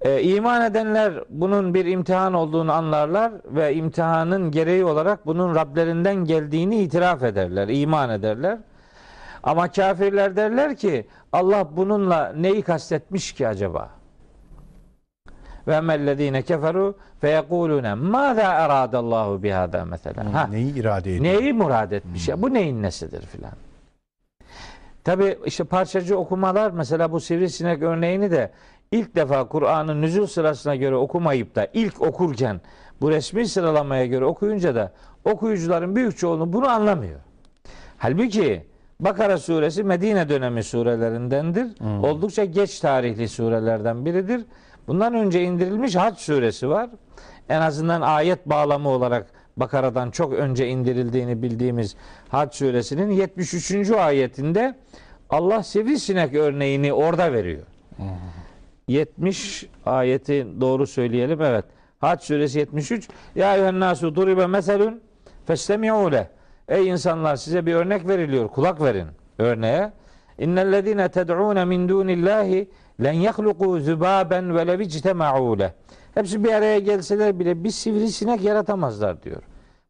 [0.01, 6.83] e, iman edenler bunun bir imtihan olduğunu anlarlar ve imtihanın gereği olarak bunun Rablerinden geldiğini
[6.83, 8.59] itiraf ederler, iman ederler.
[9.43, 13.91] Ama kafirler derler ki Allah bununla neyi kastetmiş ki acaba?
[15.69, 20.35] Ve mellezine keferu fe yekulune maza eradallahu bihada mesela.
[20.35, 21.25] Ha, Neyi irade ediyor?
[21.25, 22.43] Neyi murad etmiş ya?
[22.43, 23.53] Bu neyin nesidir filan.
[25.05, 28.51] Tabi işte parçacı okumalar mesela bu sivrisinek örneğini de
[28.93, 32.61] ilk defa Kur'an'ın nüzul sırasına göre okumayıp da ilk okurken
[33.01, 34.93] bu resmi sıralamaya göre okuyunca da
[35.25, 37.21] okuyucuların büyük çoğunluğu bunu anlamıyor.
[37.99, 38.67] Halbuki
[39.01, 41.67] Bakara suresi Medine dönemi surelerindendir.
[42.03, 44.45] Oldukça geç tarihli surelerden biridir.
[44.87, 46.91] Bundan önce indirilmiş Hac suresi var.
[47.49, 51.97] En azından ayet bağlamı olarak Bakara'dan çok önce indirildiğini bildiğimiz
[52.29, 53.91] Hac suresinin 73.
[53.91, 54.75] ayetinde
[55.31, 57.63] Allah sivrisinek örneğini orada veriyor.
[58.89, 61.43] 70 ayeti doğru söyleyelim.
[61.43, 61.65] Evet.
[61.99, 63.09] Hac suresi 73.
[63.35, 65.01] Ya eyyühen nasu duribe meselun
[65.47, 66.38] festemi'u leh.
[66.69, 68.49] Ey insanlar size bir örnek veriliyor.
[68.49, 69.93] Kulak verin örneğe.
[70.39, 72.69] İnnellezine ted'ûne min dûnillâhi
[73.03, 75.71] len yahluku zübâben ve lev ictema'û.
[76.15, 79.43] Hepsi bir araya gelseler bile bir sivrisinek yaratamazlar diyor.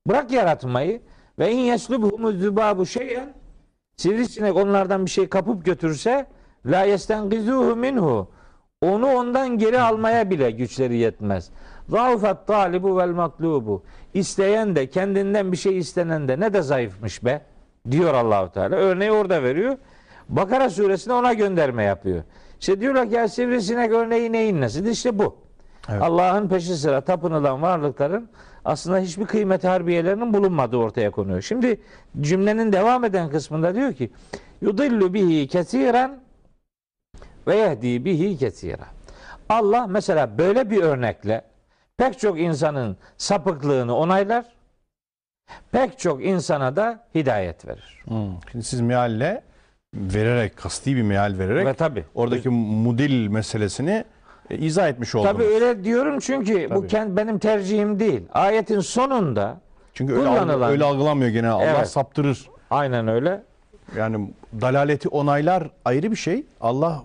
[0.09, 1.03] Bırak yaratmayı
[1.38, 3.35] ve in yeslubhumu zübâbu şeyen
[3.97, 6.27] sivrisinek onlardan bir şey kapıp götürse
[6.67, 8.29] la yestengizuhu minhu
[8.83, 11.51] onu ondan geri almaya bile güçleri yetmez.
[11.88, 13.83] Zaufat talibu vel matlubu.
[14.14, 17.40] İsteyen de kendinden bir şey istenen de ne de zayıfmış be
[17.90, 18.77] diyor Allahu Teala.
[18.77, 19.77] Örneği orada veriyor.
[20.29, 22.22] Bakara suresine ona gönderme yapıyor.
[22.61, 24.90] İşte diyorlar ki ya sivrisinek örneği neyin nesidir?
[24.90, 25.37] İşte bu.
[25.88, 26.03] Evet.
[26.03, 28.29] Allah'ın peşi sıra tapınılan varlıkların
[28.64, 31.42] aslında hiçbir kıymeti harbiyelerinin bulunmadığı ortaya konuyor.
[31.42, 31.81] Şimdi
[32.20, 34.11] cümlenin devam eden kısmında diyor ki
[34.61, 36.20] yudillu bihi kesiren
[37.46, 38.87] ve yehdi bihi kesira.
[39.48, 41.42] Allah mesela böyle bir örnekle
[41.99, 44.45] pek çok insanın sapıklığını onaylar.
[45.73, 48.03] Pek çok insana da hidayet verir.
[48.05, 48.33] Hmm.
[48.53, 49.43] Şimdi siz mealle
[49.95, 52.05] vererek, kasti bir meal vererek Ve tabi.
[52.15, 54.05] oradaki mudil meselesini
[54.51, 55.33] e, izah etmiş oldunuz.
[55.33, 56.89] Tabi öyle diyorum çünkü bu Tabii.
[56.89, 58.23] kend, benim tercihim değil.
[58.33, 59.61] Ayetin sonunda
[59.95, 61.51] Çünkü öyle, kullanılan- öyle algılanmıyor genel.
[61.51, 61.89] Allah Evet.
[61.91, 62.49] saptırır.
[62.71, 63.43] aynen öyle.
[63.97, 64.31] Yani
[64.61, 66.47] dalaleti onaylar ayrı bir şey.
[66.61, 67.03] Allah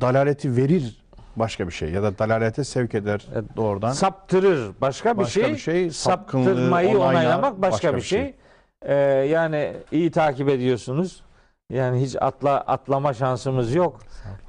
[0.00, 1.03] dalaleti verir
[1.36, 1.90] başka bir şey.
[1.90, 3.92] Ya da dalalete sevk eder doğrudan.
[3.92, 5.52] Saptırır başka bir Başka şey.
[5.52, 8.20] bir şey, Saptırmayı onaylar onaylamak başka, başka bir bir şey.
[8.20, 8.34] şey.
[8.82, 8.94] Ee,
[9.26, 11.22] yani iyi takip ediyorsunuz.
[11.70, 14.00] Yani hiç atla atlama şansımız yok.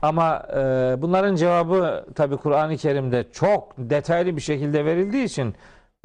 [0.02, 0.62] Ama e,
[1.02, 5.56] bunların cevabı tabi Kur'an-ı Kerim'de çok detaylı bir şekilde verildiği için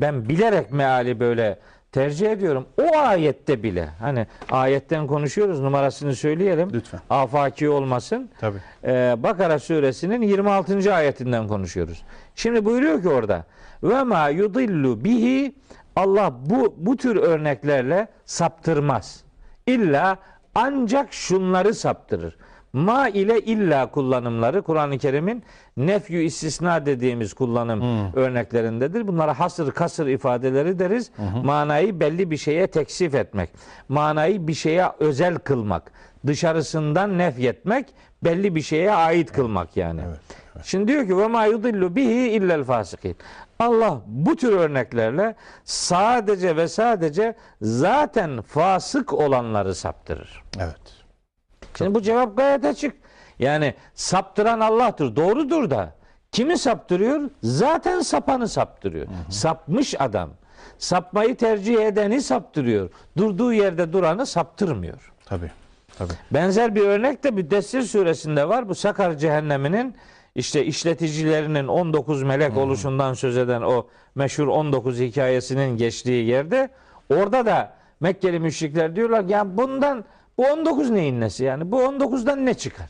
[0.00, 1.58] ben bilerek meali böyle
[1.92, 2.66] tercih ediyorum.
[2.82, 6.70] O ayette bile hani ayetten konuşuyoruz numarasını söyleyelim.
[6.72, 7.00] Lütfen.
[7.10, 8.30] Afaki olmasın.
[8.40, 8.58] Tabii.
[8.84, 10.94] Ee, Bakara suresinin 26.
[10.94, 12.02] ayetinden konuşuyoruz.
[12.34, 13.44] Şimdi buyuruyor ki orada
[13.82, 15.54] ve ma yudillu bihi
[15.96, 19.24] Allah bu bu tür örneklerle saptırmaz.
[19.66, 20.18] İlla
[20.54, 22.36] ancak şunları saptırır.
[22.72, 25.42] Ma ile illa kullanımları Kur'an-ı Kerim'in
[25.76, 29.08] nefyü istisna dediğimiz kullanım örneklerindedir.
[29.08, 31.10] Bunlara hasır kasır ifadeleri deriz.
[31.44, 33.50] Manayı belli bir şeye teksif etmek.
[33.88, 35.92] Manayı bir şeye özel kılmak.
[36.26, 37.86] Dışarısından nefyetmek,
[38.24, 40.00] belli bir şeye ait kılmak yani.
[40.64, 43.16] Şimdi diyor ki ve ma yudillu bihi illel fasikin.
[43.58, 50.42] Allah bu tür örneklerle sadece ve sadece zaten fasık olanları saptırır.
[50.58, 50.99] Evet.
[51.78, 52.96] Şimdi bu cevap gayet açık.
[53.38, 55.16] Yani saptıran Allah'tır.
[55.16, 55.94] Doğrudur da.
[56.32, 57.30] Kimi saptırıyor?
[57.42, 59.06] Zaten sapanı saptırıyor.
[59.30, 60.30] Sapmış adam.
[60.78, 62.90] Sapmayı tercih edeni saptırıyor.
[63.16, 65.12] Durduğu yerde duranı saptırmıyor.
[65.24, 65.50] Tabii.
[65.98, 66.12] Tabii.
[66.30, 68.68] Benzer bir örnek de Müddessir suresinde var.
[68.68, 69.94] Bu Sakar cehenneminin
[70.34, 76.68] işte işleticilerinin 19 melek oluşundan söz eden o meşhur 19 hikayesinin geçtiği yerde
[77.10, 80.04] orada da Mekkeli müşrikler diyorlar ki ya bundan
[80.40, 82.86] bu 19 neyin nesi yani bu 19'dan ne çıkar?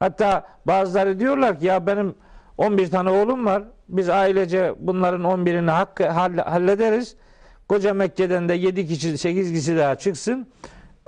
[0.00, 2.14] Hatta bazıları diyorlar ki ya benim
[2.58, 3.62] 11 tane oğlum var.
[3.88, 7.16] Biz ailece bunların 11'ini hakkı halle- hallederiz.
[7.68, 10.46] Koca Mekke'den de 7 kişi 8 kişi daha çıksın.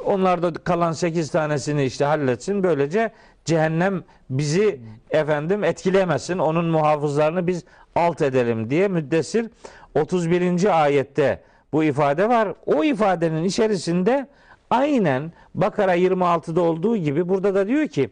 [0.05, 2.62] Onlar da kalan 8 tanesini işte halletsin.
[2.62, 3.11] Böylece
[3.44, 6.38] cehennem bizi efendim etkilemesin.
[6.38, 7.64] Onun muhafızlarını biz
[7.96, 9.50] alt edelim diye müddessir
[9.94, 10.83] 31.
[10.83, 12.48] ayette bu ifade var.
[12.66, 14.26] O ifadenin içerisinde
[14.72, 18.11] aynen Bakara 26'da olduğu gibi burada da diyor ki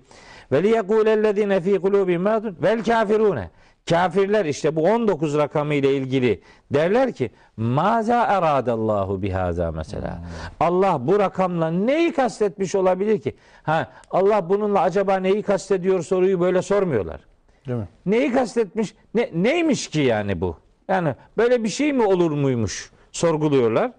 [0.53, 3.51] ve liyekûlellezîne fî kulûbihim mâdun vel kafirûne
[3.89, 10.23] Kafirler işte bu 19 rakamı ile ilgili derler ki maza eradallahu bihaza mesela.
[10.61, 13.37] Allah bu rakamla neyi kastetmiş olabilir ki?
[13.63, 17.21] Ha Allah bununla acaba neyi kastediyor soruyu böyle sormuyorlar.
[17.67, 17.89] Değil mi?
[18.07, 18.95] Neyi kastetmiş?
[19.15, 20.57] Ne, neymiş ki yani bu?
[20.89, 22.91] Yani böyle bir şey mi olur muymuş?
[23.13, 23.93] Sorguluyorlar.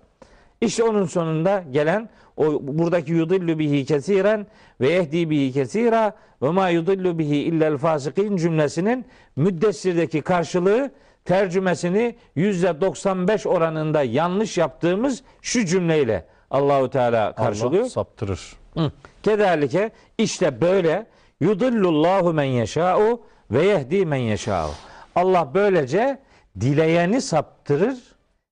[0.62, 4.48] İşte onun sonunda gelen o buradaki yudillu bihi kesiren
[4.82, 10.92] ve yehdi bihi kesira ve ma yudillu bihi illel fasikin cümlesinin müddessirdeki karşılığı
[11.26, 17.84] tercümesini yüzde 95 oranında yanlış yaptığımız şu cümleyle Allahu Teala karşılıyor.
[17.84, 18.54] Allah saptırır.
[18.78, 18.92] Hı.
[19.24, 21.06] Kedalike işte böyle
[21.40, 23.22] yudillullahu men yeşâ'u
[23.52, 24.72] ve yehdi men yeşâ'u.
[25.16, 26.20] Allah böylece
[26.60, 27.98] dileyeni saptırır,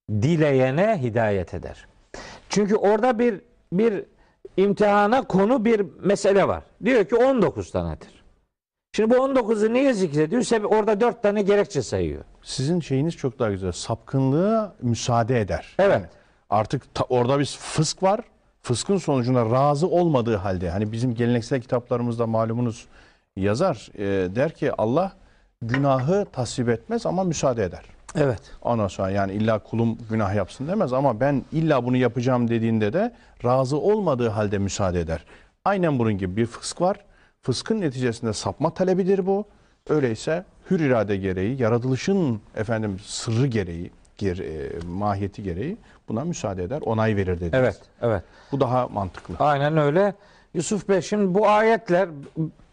[0.09, 1.88] dileyene hidayet eder.
[2.49, 3.41] Çünkü orada bir
[3.73, 4.05] bir
[4.57, 6.63] imtihana konu bir mesele var.
[6.85, 8.23] Diyor ki 19 tanedir.
[8.95, 10.41] Şimdi bu 19'u niye zikrediyor?
[10.41, 12.23] Sebep orada 4 tane gerekçe sayıyor.
[12.43, 13.71] Sizin şeyiniz çok daha güzel.
[13.71, 15.75] Sapkınlığa müsaade eder.
[15.79, 15.91] Evet.
[15.93, 16.05] Yani
[16.49, 18.19] artık ta- orada bir fısk var.
[18.61, 22.85] Fıskın sonucunda razı olmadığı halde hani bizim geleneksel kitaplarımızda malumunuz
[23.35, 25.11] yazar e, der ki Allah
[25.61, 27.83] günahı tasvip etmez ama müsaade eder.
[28.15, 28.41] Evet.
[28.61, 33.13] Ondan sonra yani illa kulum günah yapsın demez ama ben illa bunu yapacağım dediğinde de
[33.45, 35.25] razı olmadığı halde müsaade eder.
[35.65, 36.97] Aynen bunun gibi bir fısk var.
[37.41, 39.45] Fıskın neticesinde sapma talebidir bu.
[39.89, 45.77] Öyleyse hür irade gereği, yaratılışın efendim sırrı gereği, ger- e, mahiyeti gereği
[46.09, 47.53] buna müsaade eder, onay verir dediniz.
[47.53, 47.79] Evet.
[48.01, 48.23] Evet.
[48.51, 49.35] Bu daha mantıklı.
[49.39, 50.13] Aynen öyle.
[50.53, 52.09] Yusuf Bey şimdi bu ayetler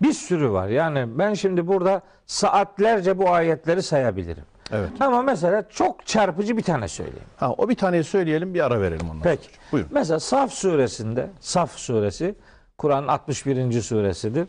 [0.03, 0.68] bir sürü var.
[0.68, 4.44] Yani ben şimdi burada saatlerce bu ayetleri sayabilirim.
[4.72, 4.90] Evet.
[5.00, 7.26] Ama mesela çok çarpıcı bir tane söyleyeyim.
[7.37, 9.44] Ha, o bir taneyi söyleyelim, bir ara verelim ondan Peki.
[9.44, 9.57] sonra.
[9.72, 9.90] Buyurun.
[9.94, 12.35] Mesela Saf suresinde, Saf suresi
[12.79, 13.81] Kur'an'ın 61.
[13.83, 14.48] suresidir.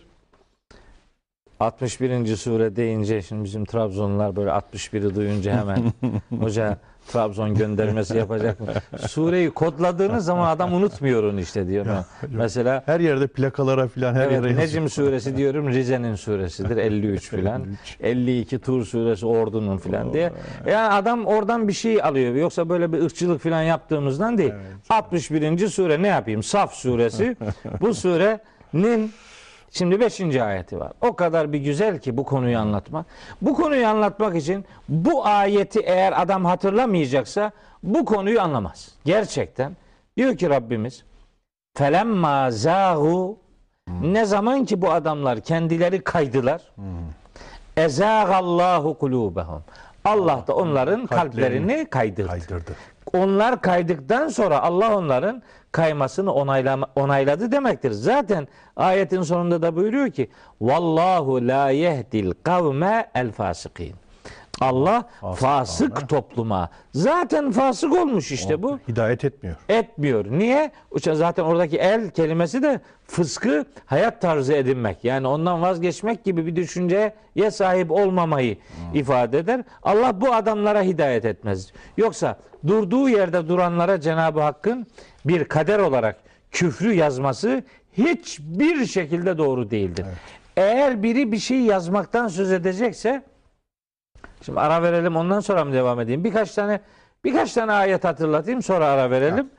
[1.60, 2.36] 61.
[2.36, 5.93] sure deyince şimdi bizim Trabzonlular böyle 61'i duyunca hemen
[6.39, 8.67] hoca Trabzon göndermesi yapacak mı?
[9.08, 11.86] Sureyi kodladığınız zaman adam unutmuyor onu işte diyor.
[12.30, 14.89] Mesela Her yerde plakalara falan her Evet, yere yazıyor.
[14.89, 17.65] Suresi diyorum Rize'nin suresidir 53 filan.
[18.00, 20.34] 52 Tur suresi Ordu'nun filan diye.
[20.67, 22.36] Yani adam oradan bir şey alıyor.
[22.36, 24.54] Yoksa böyle bir ırkçılık filan yaptığımızdan değil.
[24.89, 25.67] 61.
[25.67, 26.43] sure ne yapayım?
[26.43, 27.38] Saf suresi.
[27.82, 29.12] Bu surenin
[29.71, 30.21] Şimdi 5.
[30.21, 30.91] ayeti var.
[31.01, 33.06] O kadar bir güzel ki bu konuyu anlatmak.
[33.41, 37.51] Bu konuyu anlatmak için bu ayeti eğer adam hatırlamayacaksa
[37.84, 38.91] bu konuyu anlamaz.
[39.06, 39.71] Gerçekten.
[40.17, 41.03] Diyor ki Rabbimiz
[41.77, 43.38] felemma zâhu
[44.01, 46.62] ne zaman ki bu adamlar kendileri kaydılar
[47.77, 49.62] ezâgallahu kulûbehum
[50.06, 52.27] Allah da onların kalplerini kaydırdı.
[52.27, 52.71] kaydırdı.
[53.13, 55.43] Onlar kaydıktan sonra Allah onların
[55.78, 56.34] kaymasını
[56.96, 57.92] onayladı demektir.
[57.92, 60.30] Zaten ayetin sonunda da buyuruyor ki
[60.62, 63.96] Vallahu la yehdil kavme el fasikin.
[64.62, 66.70] Allah Fasık fasık topluma.
[66.93, 69.56] Zaten fasık olmuş işte bu Hidayet etmiyor.
[69.70, 70.26] etmiyor.
[70.30, 70.72] Niye?
[71.13, 75.04] Zaten oradaki el kelimesi de fıskı hayat tarzı edinmek.
[75.04, 77.13] Yani ondan vazgeçmek gibi bir düşünceye
[77.52, 78.58] sahip olmamayı
[78.93, 79.63] ifade eder.
[79.84, 81.72] Allah bu adamlara hidayet etmez.
[81.98, 84.88] Yoksa durduğu yerde duranlara Cenab-ı Hakk'ın
[85.26, 86.17] bir kader olarak
[86.52, 87.63] küfrü yazması
[87.98, 90.06] hiçbir şekilde doğru değildir.
[90.58, 93.24] Eğer biri bir şey yazmaktan söz edecekse
[94.41, 96.23] Şimdi ara verelim ondan sonra mı devam edeyim?
[96.23, 96.80] Birkaç tane
[97.23, 99.50] birkaç tane ayet hatırlatayım sonra ara verelim.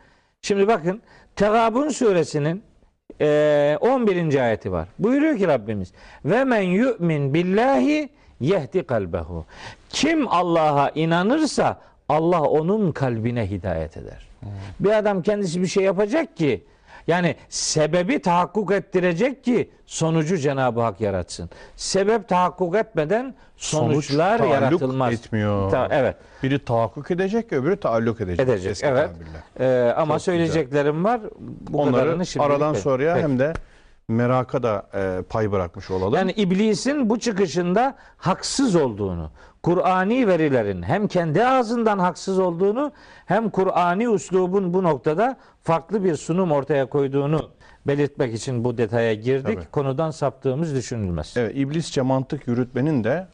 [0.42, 1.02] Şimdi bakın
[1.36, 2.62] Tegabun suresinin
[3.20, 4.40] eee, 11.
[4.44, 4.88] ayeti var.
[4.98, 5.92] Buyuruyor ki Rabbimiz
[6.24, 8.08] ve men yu'min billahi
[8.40, 9.44] yehdi kalbehu.
[9.88, 14.28] Kim Allah'a inanırsa Allah onun kalbine hidayet eder.
[14.80, 16.64] Bir adam kendisi bir şey yapacak ki
[17.08, 21.50] yani sebebi tahakkuk ettirecek ki sonucu Cenab-ı Hak yaratsın.
[21.76, 25.12] Sebep tahakkuk etmeden sonuçlar taalluk yaratılmaz.
[25.12, 25.70] etmiyor.
[25.70, 26.16] Ta- evet.
[26.42, 28.48] Biri tahakkuk edecek, öbürü taalluk edecek.
[28.48, 28.78] Edecek.
[28.82, 29.10] Evet.
[29.10, 29.42] tabirle.
[29.88, 31.20] Ee, ama Çok söyleyeceklerim var.
[31.70, 33.22] Bu Onları kadarını şimdilik aradan pek- sonraya pek.
[33.22, 33.52] hem de
[34.08, 36.14] meraka da e, pay bırakmış olalım.
[36.14, 39.30] Yani iblisin bu çıkışında haksız olduğunu,
[39.62, 42.92] Kur'ani verilerin hem kendi ağzından haksız olduğunu
[43.26, 47.50] hem Kur'ani üslubun bu noktada farklı bir sunum ortaya koyduğunu
[47.86, 49.56] belirtmek için bu detaya girdik.
[49.58, 49.70] Tabii.
[49.70, 51.34] Konudan saptığımız düşünülmez.
[51.36, 53.26] Evet, iblisçe mantık yürütmenin de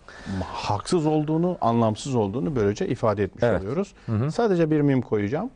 [0.52, 3.60] haksız olduğunu, anlamsız olduğunu böylece ifade etmiş Evet.
[3.60, 3.94] oluyoruz.
[4.06, 4.32] Hı hı.
[4.32, 5.50] Sadece bir mim koyacağım.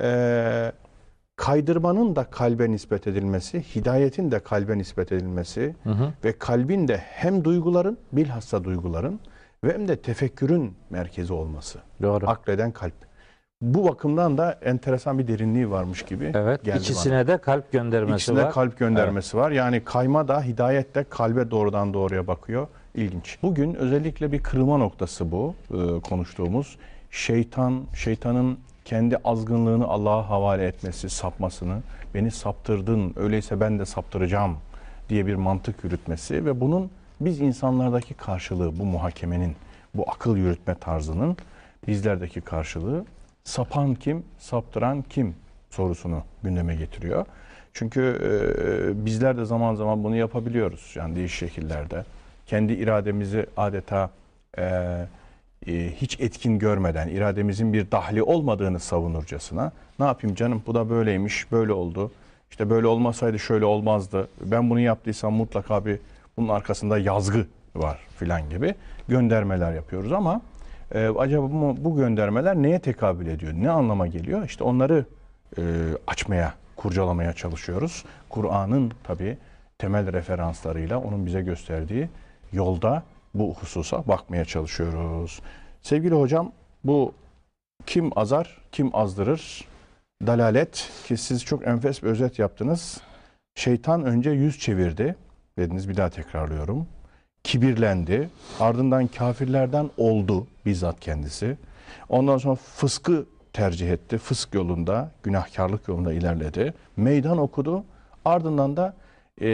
[0.00, 0.72] Ee,
[1.36, 6.12] kaydırmanın da kalbe nispet edilmesi, hidayetin de kalbe nispet edilmesi Hı hı.
[6.24, 9.20] ve kalbin de hem duyguların, bilhassa duyguların
[9.64, 11.78] ve hem de tefekkürün merkezi olması.
[12.02, 12.28] Doğru.
[12.28, 12.94] Akleden kalp.
[13.60, 16.64] Bu bakımdan da enteresan bir derinliği varmış gibi Evet.
[16.64, 17.26] geldi ikisine bana.
[17.26, 18.52] de kalp göndermesi İkisine var.
[18.52, 19.50] kalp göndermesi var.
[19.50, 22.66] Yani kayma da hidayet de kalbe doğrudan doğruya bakıyor.
[22.94, 23.38] İlginç.
[23.42, 26.76] Bugün özellikle bir kırılma noktası bu e, konuştuğumuz.
[27.10, 31.78] Şeytan, şeytanın kendi azgınlığını Allah'a havale etmesi, sapmasını,
[32.14, 34.56] beni saptırdın, öyleyse ben de saptıracağım
[35.08, 36.90] diye bir mantık yürütmesi ve bunun
[37.20, 39.56] biz insanlardaki karşılığı, bu muhakemenin,
[39.94, 41.36] bu akıl yürütme tarzının
[41.86, 43.04] bizlerdeki karşılığı
[43.44, 45.34] sapan kim, saptıran kim
[45.70, 47.26] sorusunu gündeme getiriyor.
[47.72, 50.92] Çünkü e, bizler de zaman zaman bunu yapabiliyoruz.
[50.94, 52.04] Yani değişik şekillerde.
[52.46, 54.10] Kendi irademizi adeta
[54.58, 54.62] e,
[55.66, 61.52] e, hiç etkin görmeden, irademizin bir dahli olmadığını savunurcasına ne yapayım canım bu da böyleymiş,
[61.52, 62.12] böyle oldu.
[62.50, 64.28] İşte böyle olmasaydı şöyle olmazdı.
[64.40, 65.98] Ben bunu yaptıysam mutlaka bir
[66.36, 68.74] bunun arkasında yazgı var filan gibi
[69.08, 70.40] göndermeler yapıyoruz ama
[70.94, 73.52] e, acaba bu, bu göndermeler neye tekabül ediyor?
[73.52, 74.44] Ne anlama geliyor?
[74.44, 75.04] İşte onları
[75.58, 75.62] e,
[76.06, 78.04] açmaya, kurcalamaya çalışıyoruz.
[78.28, 79.38] Kur'an'ın tabi
[79.78, 82.08] temel referanslarıyla onun bize gösterdiği
[82.52, 83.02] yolda
[83.34, 85.40] bu hususa bakmaya çalışıyoruz.
[85.82, 86.52] Sevgili hocam
[86.84, 87.14] bu
[87.86, 89.64] kim azar, kim azdırır?
[90.26, 93.00] Dalalet ki siz çok enfes bir özet yaptınız.
[93.54, 95.16] Şeytan önce yüz çevirdi
[95.58, 96.86] dediniz bir daha tekrarlıyorum.
[97.44, 98.30] Kibirlendi.
[98.60, 101.56] Ardından kafirlerden oldu bizzat kendisi.
[102.08, 104.18] Ondan sonra fıskı tercih etti.
[104.18, 106.74] Fısk yolunda, günahkarlık yolunda ilerledi.
[106.96, 107.84] Meydan okudu.
[108.24, 108.94] Ardından da
[109.40, 109.48] e,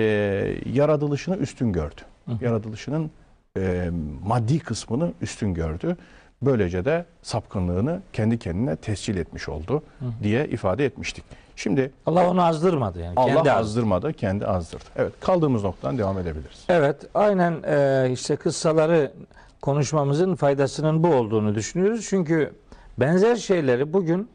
[0.72, 2.00] yaratılışını üstün gördü.
[2.40, 3.11] Yaratılışının
[3.59, 3.90] e,
[4.24, 5.96] maddi kısmını üstün gördü.
[6.42, 9.82] Böylece de sapkınlığını kendi kendine tescil etmiş oldu
[10.22, 11.24] diye ifade etmiştik.
[11.57, 13.14] Şimdi Allah onu azdırmadı yani.
[13.16, 13.53] Allah kendi azdı.
[13.53, 14.84] azdırmadı, kendi azdırdı.
[14.96, 16.64] Evet, kaldığımız noktadan devam edebiliriz.
[16.68, 19.12] Evet, aynen e, işte kıssaları
[19.62, 22.07] konuşmamızın faydasının bu olduğunu düşünüyoruz.
[22.09, 22.53] Çünkü
[22.98, 24.28] benzer şeyleri bugün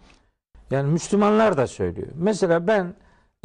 [0.72, 2.08] yani Müslümanlar da söylüyor.
[2.16, 2.94] Mesela ben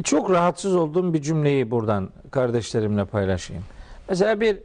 [0.04, 3.64] çok rahatsız olduğum bir cümleyi buradan kardeşlerimle paylaşayım.
[4.08, 4.58] Mesela bir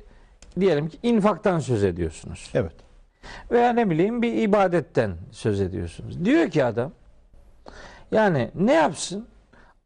[0.59, 2.49] diyelim ki infaktan söz ediyorsunuz.
[2.53, 2.73] Evet.
[3.51, 6.25] Veya ne bileyim bir ibadetten söz ediyorsunuz.
[6.25, 6.91] Diyor ki adam
[8.11, 9.27] yani ne yapsın?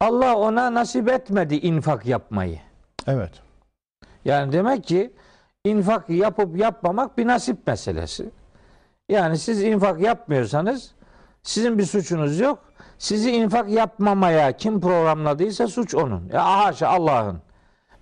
[0.00, 2.58] Allah ona nasip etmedi infak yapmayı.
[3.06, 3.30] Evet.
[4.24, 5.12] Yani demek ki
[5.64, 8.30] infak yapıp yapmamak bir nasip meselesi.
[9.08, 10.94] Yani siz infak yapmıyorsanız
[11.42, 12.58] sizin bir suçunuz yok.
[12.98, 16.28] Sizi infak yapmamaya kim programladıysa suç onun.
[16.32, 17.42] Ya haşa Allah'ın.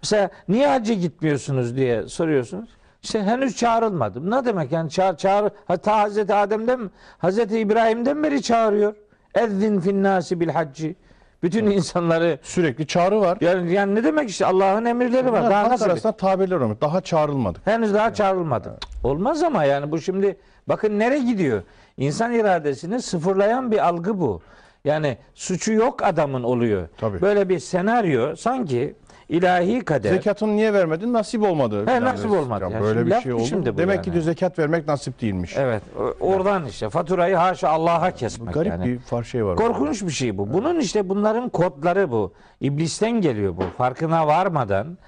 [0.02, 2.70] Mesela niye hacca gitmiyorsunuz diye soruyorsunuz.
[3.02, 4.30] İşte henüz çağrılmadım.
[4.30, 8.94] Ne demek yani çağır, çağır hatta Hazreti Adem'den Hazreti İbrahim'den beri çağırıyor.
[9.35, 10.97] Ezzin fin nasi bil hacci.
[11.43, 13.39] Bütün insanları Sürekli çağrı var.
[13.41, 15.51] yani, yani ne demek işte Allah'ın emirleri var.
[15.51, 15.85] Daha halk nasıl?
[15.85, 16.76] arasında tabirler olmuş.
[16.81, 17.66] Daha çağrılmadık.
[17.66, 18.78] Henüz daha çağrılmadı.
[19.05, 20.37] Olmaz ama yani bu şimdi
[20.68, 21.62] bakın nereye gidiyor?
[21.97, 24.41] İnsan iradesini sıfırlayan bir algı bu.
[24.85, 26.89] Yani suçu yok adamın oluyor.
[26.99, 27.20] Tabii.
[27.20, 28.95] Böyle bir senaryo sanki
[29.31, 30.11] ilahi kader.
[30.11, 31.12] Zekatını niye vermedin?
[31.12, 31.87] Nasip olmadı.
[31.87, 32.64] He, nasip olmadı.
[32.64, 33.45] Ya Ya böyle şimdi bir şey oldu.
[33.45, 34.05] şimdi Demek yani?
[34.05, 35.55] ki diyor zekat vermek nasip değilmiş.
[35.57, 35.83] Evet.
[36.20, 38.85] Oradan işte faturayı haşa Allah'a kesmek Garip yani.
[38.85, 39.51] bir far şey var.
[39.51, 39.62] orada.
[39.66, 40.53] Korkunç bir şey bu.
[40.53, 42.33] Bunun işte bunların kodları bu.
[42.61, 43.62] İblisten geliyor bu.
[43.78, 44.99] Farkına varmadan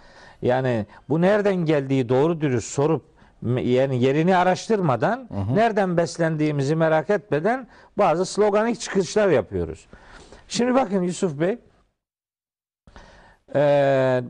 [0.42, 3.02] yani bu nereden geldiği doğru dürüst sorup
[3.60, 7.66] yani yerini araştırmadan nereden beslendiğimizi merak etmeden
[7.98, 9.86] bazı sloganik çıkışlar yapıyoruz.
[10.48, 11.58] Şimdi bakın Yusuf Bey
[13.54, 14.22] eee,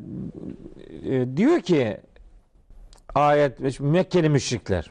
[1.04, 1.96] e, diyor ki
[3.14, 4.90] ayet Mekkeli müşrikler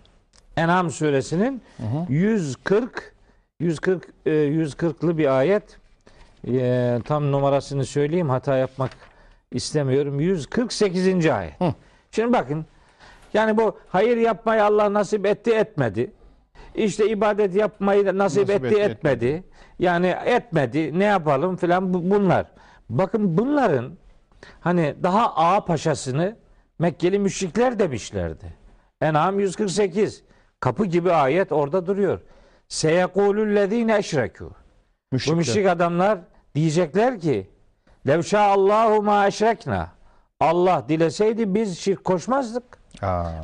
[0.58, 1.62] En'am suresinin
[2.10, 3.14] 140
[3.60, 5.78] 140 e, 140'lı bir ayet.
[6.48, 8.92] E, tam numarasını söyleyeyim hata yapmak
[9.52, 10.20] istemiyorum.
[10.20, 11.26] 148.
[11.26, 11.62] ayet.
[11.62, 11.74] Hı.
[12.12, 12.66] Şimdi bakın.
[13.34, 16.12] Yani bu hayır yapmayı Allah nasip etti etmedi.
[16.76, 19.44] İşte ibadet yapmayı nasip, Nasip etti etti, etmedi.
[19.80, 21.00] Yani etmedi.
[21.00, 22.46] Ne yapalım filan bu- bunlar.
[22.90, 23.92] Bakın bunların
[24.60, 26.36] hani daha ağa paşasını
[26.80, 28.54] Mekkeli müşrikler demişlerdi.
[29.02, 30.24] En'am 148.
[30.60, 32.22] Kapı gibi ayet orada duruyor.
[32.68, 34.50] Seyekulüllezine eşrekû.
[35.28, 36.20] Bu müşrik adamlar
[36.56, 37.50] diyecekler ki
[38.08, 39.90] Levşa Allahu ma eşrekna.
[40.40, 42.64] Allah dileseydi biz şirk koşmazdık.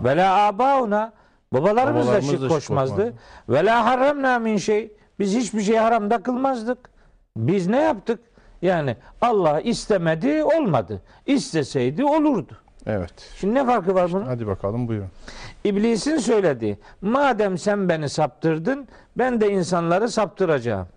[0.04, 1.14] Ve la abauna.
[1.54, 2.96] Babalarımız, da Babalarımız şirk da şirk koşmazdı.
[2.96, 3.20] koşmazdı.
[3.50, 4.98] Ve la harramna min şey.
[5.20, 6.90] Biz hiçbir şey haramda kılmazdık.
[7.38, 8.20] Biz ne yaptık?
[8.62, 11.02] Yani Allah istemedi olmadı.
[11.26, 12.58] İsteseydi olurdu.
[12.86, 13.34] Evet.
[13.40, 14.26] Şimdi ne farkı var bunun?
[14.26, 15.10] Hadi bakalım buyurun.
[15.64, 16.78] İblisin söylediği.
[17.02, 18.88] Madem sen beni saptırdın,
[19.18, 20.88] ben de insanları saptıracağım.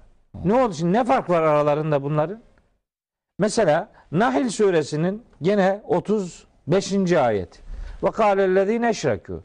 [0.45, 0.93] Ne oldu şimdi?
[0.93, 2.41] Ne fark var aralarında bunların?
[3.39, 7.13] Mesela Nahil suresinin gene 35.
[7.13, 7.61] ayet.
[8.03, 9.41] Ve kâlellezîne eşrekû.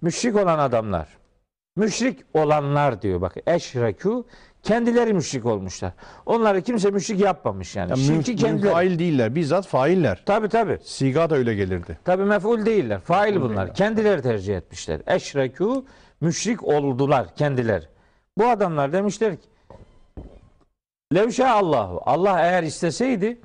[0.00, 1.08] Müşrik olan adamlar.
[1.76, 3.36] Müşrik olanlar diyor bak.
[3.36, 4.24] Eşrekû
[4.64, 5.92] kendileri müşrik olmuşlar.
[6.26, 7.90] Onları kimse müşrik yapmamış yani.
[7.90, 8.72] Ya, Şirki kendileri.
[8.72, 9.34] fail değiller.
[9.34, 10.22] Bizzat failler.
[10.26, 10.78] Tabi tabi.
[10.82, 11.98] Siga da öyle gelirdi.
[12.04, 13.00] Tabi mef'ul değiller.
[13.00, 13.56] Fail Mef'ul bunlar.
[13.62, 13.74] değiller.
[13.74, 15.00] Kendileri tercih etmişler.
[15.00, 15.84] Eşrekû
[16.20, 17.84] müşrik oldular kendileri.
[18.38, 19.42] Bu adamlar demişler ki
[21.14, 22.02] Levşa Allahu.
[22.06, 23.40] Allah eğer isteseydi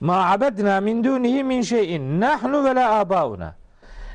[0.00, 3.54] ma abedna min dunihi min şeyin nahnu ve la abauna.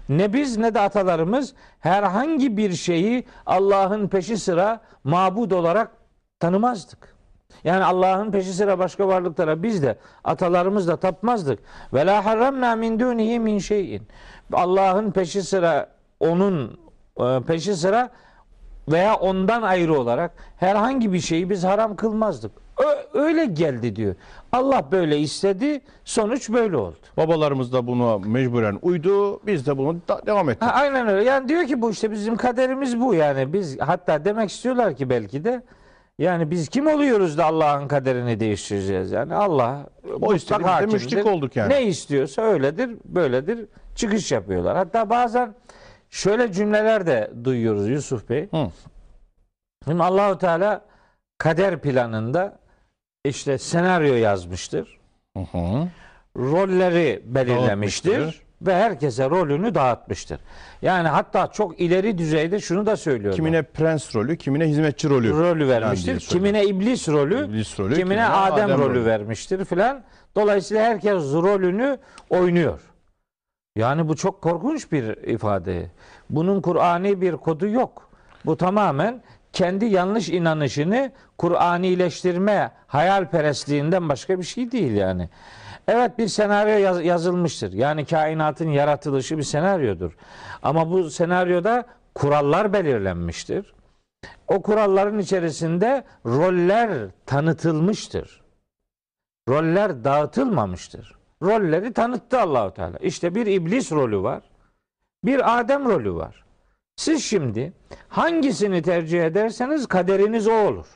[0.09, 5.91] Ne biz ne de atalarımız herhangi bir şeyi Allah'ın peşi sıra mabud olarak
[6.39, 7.15] tanımazdık.
[7.63, 11.59] Yani Allah'ın peşi sıra başka varlıklara biz de atalarımız da tapmazdık.
[11.93, 14.03] Ve la harramna min dunihi min şeyin.
[14.53, 16.79] Allah'ın peşi sıra onun
[17.19, 18.09] e, peşi sıra
[18.91, 22.51] veya ondan ayrı olarak herhangi bir şeyi biz haram kılmazdık.
[23.13, 24.15] Öyle geldi diyor.
[24.51, 26.95] Allah böyle istedi, sonuç böyle oldu.
[27.17, 29.39] Babalarımız da buna mecburen uydu.
[29.47, 30.61] Biz de bunu da- devam ettik.
[30.61, 31.23] Ha, aynen öyle.
[31.23, 33.53] Yani diyor ki bu işte bizim kaderimiz bu yani.
[33.53, 35.61] Biz hatta demek istiyorlar ki belki de
[36.19, 39.35] yani biz kim oluyoruz da Allah'ın kaderini değiştireceğiz yani.
[39.35, 39.85] Allah
[40.21, 40.93] O istedi, biz de hakimdir.
[40.93, 41.73] müşrik olduk yani.
[41.73, 43.65] Ne istiyorsa öyledir, böyledir.
[43.95, 44.77] Çıkış yapıyorlar.
[44.77, 45.55] Hatta bazen
[46.09, 48.47] şöyle cümleler de duyuyoruz Yusuf Bey.
[48.51, 48.67] Hı.
[49.85, 50.81] Şimdi Allahu Teala
[51.37, 52.59] kader planında
[53.25, 54.99] işte senaryo yazmıştır.
[55.37, 55.87] Hı hı.
[56.37, 58.43] rolleri belirlemiştir Dağıtmıştır.
[58.61, 60.39] ve herkese rolünü dağıtmıştır.
[60.81, 63.35] Yani hatta çok ileri düzeyde şunu da söylüyorlar.
[63.35, 65.29] Kimine prens rolü, kimine hizmetçi rolü.
[65.29, 66.19] rolü vermiştir.
[66.19, 70.03] Kimine iblis rolü, İblis rolü, kimine, Adem, rolü, vermiştir filan.
[70.35, 71.97] Dolayısıyla herkes rolünü
[72.29, 72.79] oynuyor.
[73.75, 75.91] Yani bu çok korkunç bir ifade.
[76.29, 78.09] Bunun Kur'ani bir kodu yok.
[78.45, 79.21] Bu tamamen
[79.53, 85.29] kendi yanlış inanışını Kur'anileştirme hayalperestliğinden başka bir şey değil yani.
[85.91, 87.73] Evet bir senaryo yaz- yazılmıştır.
[87.73, 90.17] Yani kainatın yaratılışı bir senaryodur.
[90.63, 91.85] Ama bu senaryoda
[92.15, 93.73] kurallar belirlenmiştir.
[94.47, 96.91] O kuralların içerisinde roller
[97.25, 98.41] tanıtılmıştır.
[99.49, 101.15] Roller dağıtılmamıştır.
[101.43, 102.97] Rolleri tanıttı Allahu Teala.
[102.97, 104.43] İşte bir iblis rolü var.
[105.23, 106.43] Bir Adem rolü var.
[106.95, 107.73] Siz şimdi
[108.09, 110.87] hangisini tercih ederseniz kaderiniz o olur.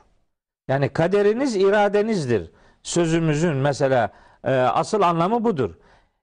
[0.68, 2.52] Yani kaderiniz iradenizdir.
[2.84, 4.12] Sözümüzün mesela
[4.52, 5.72] asıl anlamı budur.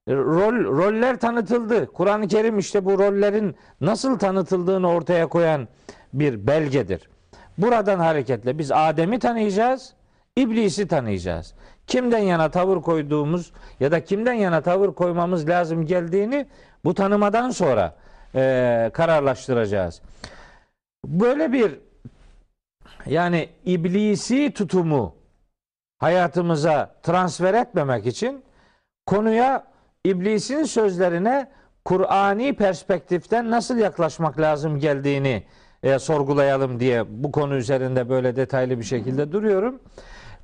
[0.09, 1.87] E, Rol, roller tanıtıldı.
[1.93, 5.69] Kur'an-ı Kerim işte bu rollerin nasıl tanıtıldığını ortaya koyan
[6.13, 7.11] bir belgedir.
[7.59, 9.95] Buradan hareketle biz Adem'i tanıyacağız,
[10.37, 11.55] İblisi tanıyacağız.
[11.87, 16.47] Kimden yana tavır koyduğumuz ya da kimden yana tavır koymamız lazım geldiğini
[16.85, 17.97] bu tanımadan sonra
[18.35, 20.03] e, kararlaştıracağız.
[21.07, 21.79] Böyle bir
[23.07, 25.15] yani iblisi tutumu
[26.01, 28.45] hayatımıza transfer etmemek için
[29.07, 29.65] konuya
[30.05, 31.51] iblisin sözlerine
[31.85, 35.45] Kur'ani perspektiften nasıl yaklaşmak lazım geldiğini
[35.83, 39.81] e, sorgulayalım diye bu konu üzerinde böyle detaylı bir şekilde duruyorum.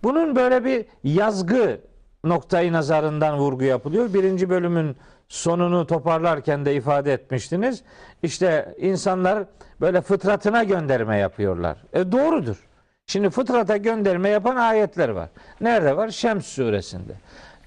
[0.02, 1.80] Bunun böyle bir yazgı
[2.24, 4.14] noktayı nazarından vurgu yapılıyor.
[4.14, 4.96] Birinci bölümün
[5.28, 7.82] sonunu toparlarken de ifade etmiştiniz.
[8.22, 9.44] İşte insanlar
[9.80, 11.76] böyle fıtratına gönderme yapıyorlar.
[11.92, 12.66] E doğrudur.
[13.08, 15.28] Şimdi fıtrata gönderme yapan ayetler var.
[15.60, 16.08] Nerede var?
[16.08, 17.12] Şems suresinde.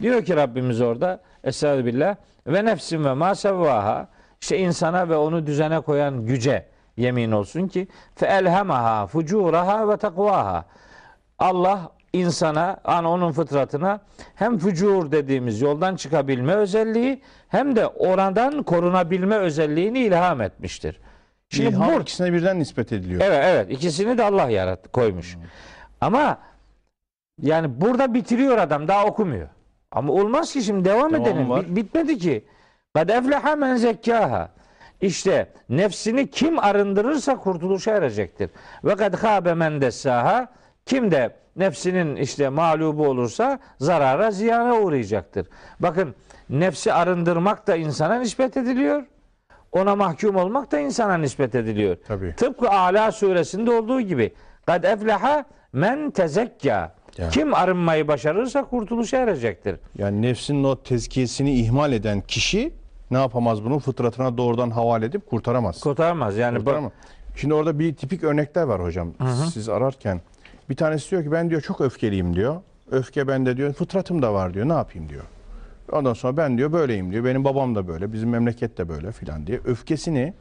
[0.01, 2.15] Diyor ki Rabbimiz orada Estağfirullah
[2.47, 4.07] ve nefsin ve ma sevvaha
[4.41, 6.65] işte insana ve onu düzene koyan güce
[6.97, 10.65] yemin olsun ki fe elhemaha fucuraha ve takvaha
[11.39, 13.99] Allah insana, an onun fıtratına
[14.35, 20.99] hem fücur dediğimiz yoldan çıkabilme özelliği hem de oradan korunabilme özelliğini ilham etmiştir.
[21.49, 23.21] Şimdi İlham bu ikisine birden nispet ediliyor.
[23.21, 25.37] Evet evet ikisini de Allah yarattı koymuş.
[26.01, 26.37] Ama
[27.41, 29.47] yani burada bitiriyor adam daha okumuyor.
[29.91, 31.49] Ama olmaz ki şimdi devam, Devam edelim.
[31.49, 31.61] var.
[31.61, 32.45] Bit- bitmedi ki.
[32.95, 34.49] Kad efleha men zekkaha.
[35.01, 38.49] İşte nefsini kim arındırırsa kurtuluşa erecektir.
[38.83, 40.47] Ve kad habe men dessaha.
[40.85, 45.47] Kim de nefsinin işte mağlubu olursa zarara ziyana uğrayacaktır.
[45.79, 46.15] Bakın
[46.49, 49.03] nefsi arındırmak da insana nispet ediliyor.
[49.71, 51.97] Ona mahkum olmak da insana nispet ediliyor.
[52.07, 52.33] Tabii.
[52.37, 54.33] Tıpkı Ala suresinde olduğu gibi
[54.65, 56.95] kad efleha men tezekka.
[57.17, 57.29] Ya.
[57.29, 59.75] Kim arınmayı başarırsa kurtuluşa erecektir.
[59.97, 62.73] Yani nefsinin o tezkiyesini ihmal eden kişi
[63.11, 63.79] ne yapamaz bunu?
[63.79, 65.79] Fıtratına doğrudan havale edip kurtaramaz.
[65.79, 66.37] Kurtarmaz.
[66.37, 66.91] Yani Kurtaramaz.
[67.35, 69.13] Şimdi orada bir tipik örnekler var hocam.
[69.53, 70.21] Siz ararken
[70.69, 72.55] bir tanesi diyor ki ben diyor çok öfkeliyim diyor.
[72.91, 73.73] Öfke bende diyor.
[73.73, 74.69] Fıtratım da var diyor.
[74.69, 75.23] Ne yapayım diyor.
[75.91, 77.25] Ondan sonra ben diyor böyleyim diyor.
[77.25, 78.13] Benim babam da böyle.
[78.13, 79.59] Bizim memleket de böyle filan diye.
[79.65, 80.33] Öfkesini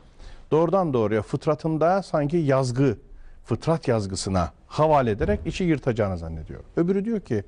[0.51, 2.99] doğrudan doğruya fıtratında sanki yazgı,
[3.45, 6.61] fıtrat yazgısına havale ederek işi yırtacağını zannediyor.
[6.77, 7.45] Öbürü diyor ki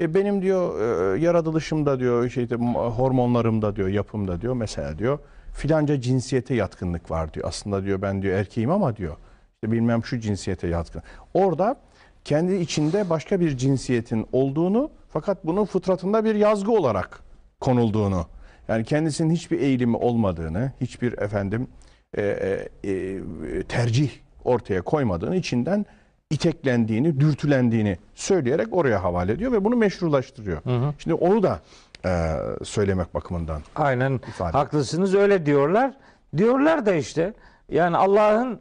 [0.00, 5.18] e, benim diyor e, yaratılışımda diyor şeyde hormonlarımda diyor yapımda diyor mesela diyor
[5.52, 7.48] filanca cinsiyete yatkınlık var diyor.
[7.48, 9.16] Aslında diyor ben diyor erkeğim ama diyor
[9.54, 11.02] işte bilmem şu cinsiyete yatkın.
[11.34, 11.76] Orada
[12.24, 17.27] kendi içinde başka bir cinsiyetin olduğunu fakat bunun fıtratında bir yazgı olarak
[17.60, 18.26] konulduğunu
[18.68, 21.68] yani kendisinin hiçbir eğilimi olmadığını, hiçbir efendim
[22.14, 24.10] e, e, e, tercih
[24.44, 25.86] ortaya koymadığını, içinden
[26.30, 30.62] iteklendiğini, dürtülendiğini söyleyerek oraya havale ediyor ve bunu meşrulaştırıyor.
[30.98, 31.60] Şimdi onu da
[32.04, 33.62] e, söylemek bakımından.
[33.76, 35.92] aynen haklısınız öyle diyorlar.
[36.36, 37.34] Diyorlar da işte
[37.68, 38.60] yani Allah'ın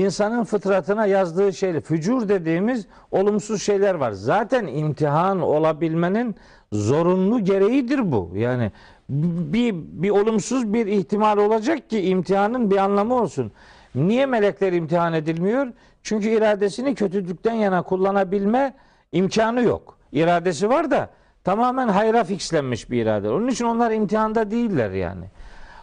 [0.00, 4.12] insanın fıtratına yazdığı şey, fücur dediğimiz olumsuz şeyler var.
[4.12, 6.34] Zaten imtihan olabilmenin
[6.72, 8.30] zorunlu gereğidir bu.
[8.34, 8.72] Yani
[9.08, 13.52] bir, bir olumsuz bir ihtimal olacak ki imtihanın bir anlamı olsun.
[13.94, 15.66] Niye melekler imtihan edilmiyor?
[16.02, 18.74] Çünkü iradesini kötülükten yana kullanabilme
[19.12, 19.98] imkanı yok.
[20.12, 21.10] İradesi var da
[21.44, 23.30] tamamen hayra fixlenmiş bir irade.
[23.30, 25.24] Onun için onlar imtihanda değiller yani.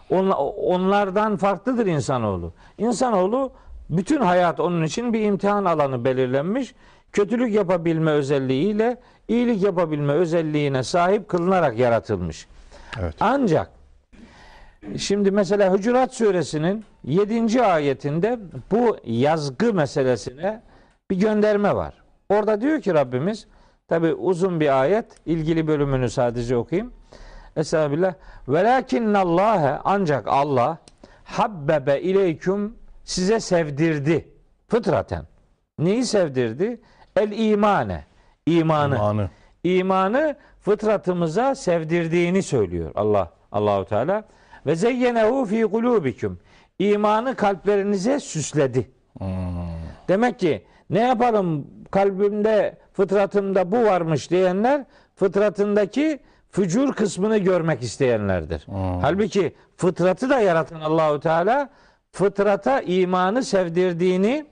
[0.09, 2.53] Onla- Onlardan farklıdır insanoğlu.
[2.77, 3.51] İnsanoğlu
[3.89, 6.75] bütün hayat onun için bir imtihan alanı belirlenmiş.
[7.11, 12.47] Kötülük yapabilme özelliğiyle iyilik yapabilme özelliğine sahip kılınarak yaratılmış.
[12.99, 13.15] Evet.
[13.19, 13.69] Ancak
[14.97, 17.63] şimdi mesela Hucurat suresinin 7.
[17.63, 18.39] ayetinde
[18.71, 20.61] bu yazgı meselesine
[21.11, 21.93] bir gönderme var.
[22.29, 23.47] Orada diyor ki Rabbimiz
[23.88, 26.93] tabi uzun bir ayet ilgili bölümünü sadece okuyayım.
[27.55, 28.13] Estağfirullah.
[28.47, 30.77] Velakinnallâhe ancak Allah
[31.23, 32.76] habbebe ileyküm
[33.07, 34.27] size sevdirdi.
[34.67, 35.25] Fıtraten.
[35.79, 36.81] Neyi sevdirdi?
[37.15, 38.05] El imane.
[38.45, 38.95] İmanı.
[38.95, 39.29] İmanı.
[39.63, 44.23] İmanı fıtratımıza sevdirdiğini söylüyor Allah Allahu Teala.
[44.65, 46.39] Ve zeyyenehu fi kulubikum.
[46.79, 48.91] İmanı kalplerinize süsledi.
[50.07, 54.85] Demek ki ne yapalım kalbimde fıtratımda bu varmış diyenler
[55.15, 58.65] fıtratındaki fücur kısmını görmek isteyenlerdir.
[59.01, 61.69] Halbuki fıtratı da yaratan Allahu Teala
[62.18, 64.45] fıtrata imanı sevdirdiğini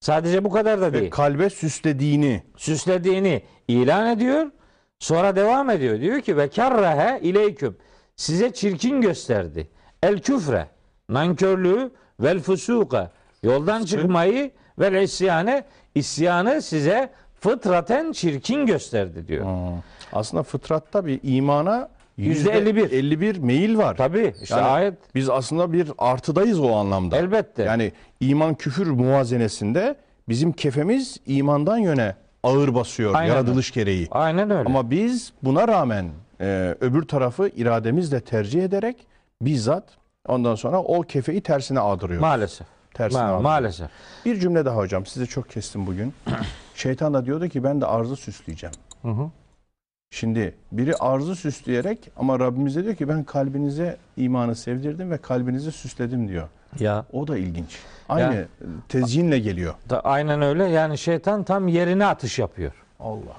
[0.00, 2.42] sadece bu kadar da Ve değil kalbe süslediğini.
[2.56, 4.50] süslediğini ilan ediyor.
[4.98, 6.00] Sonra devam ediyor.
[6.00, 7.76] Diyor ki ve kerrehe ileyküm.
[8.16, 9.68] Size çirkin gösterdi.
[10.02, 10.68] El küfre.
[11.08, 11.90] Nankörlüğü
[12.20, 13.10] vel fusuka.
[13.42, 15.64] Yoldan çıkmayı vel isyane.
[15.94, 19.44] isyanı size fıtraten çirkin gösterdi diyor.
[19.44, 19.82] Hmm.
[20.12, 21.88] Aslında fıtratta bir imana
[22.18, 22.90] 51.
[22.92, 23.96] 51 meyil var.
[23.96, 27.16] Tabii işte Yani ayet Biz aslında bir artıdayız o anlamda.
[27.16, 27.62] elbette.
[27.62, 29.96] Yani iman küfür muvazenesinde
[30.28, 34.08] bizim kefemiz imandan yöne ağır basıyor Aynen yaratılış gereği.
[34.10, 34.68] Aynen öyle.
[34.68, 36.10] Ama biz buna rağmen
[36.40, 39.06] e, öbür tarafı irademizle tercih ederek
[39.42, 39.84] bizzat
[40.28, 42.20] ondan sonra o kefeyi tersine ağdırıyor.
[42.20, 42.66] maalesef.
[42.94, 43.90] tersine Ma- maalesef.
[44.24, 46.14] Bir cümle daha hocam size çok kestim bugün.
[46.74, 48.74] Şeytan da diyordu ki ben de arzı süsleyeceğim.
[49.02, 49.30] Hı hı.
[50.12, 55.72] Şimdi biri arzı süsleyerek ama Rabbimiz de diyor ki ben kalbinize imanı sevdirdim ve kalbinizi
[55.72, 56.48] süsledim diyor.
[56.80, 57.78] Ya O da ilginç.
[58.08, 58.44] Aynı Ya.
[58.88, 59.74] tezyinle geliyor.
[59.90, 60.64] da, aynen öyle.
[60.64, 62.72] Yani şeytan tam yerine atış yapıyor.
[63.00, 63.34] Allah Allah.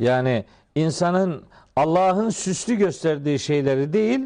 [0.00, 0.44] Yani
[0.74, 1.42] insanın
[1.76, 4.20] Allah'ın süslü gösterdiği şeyleri değil,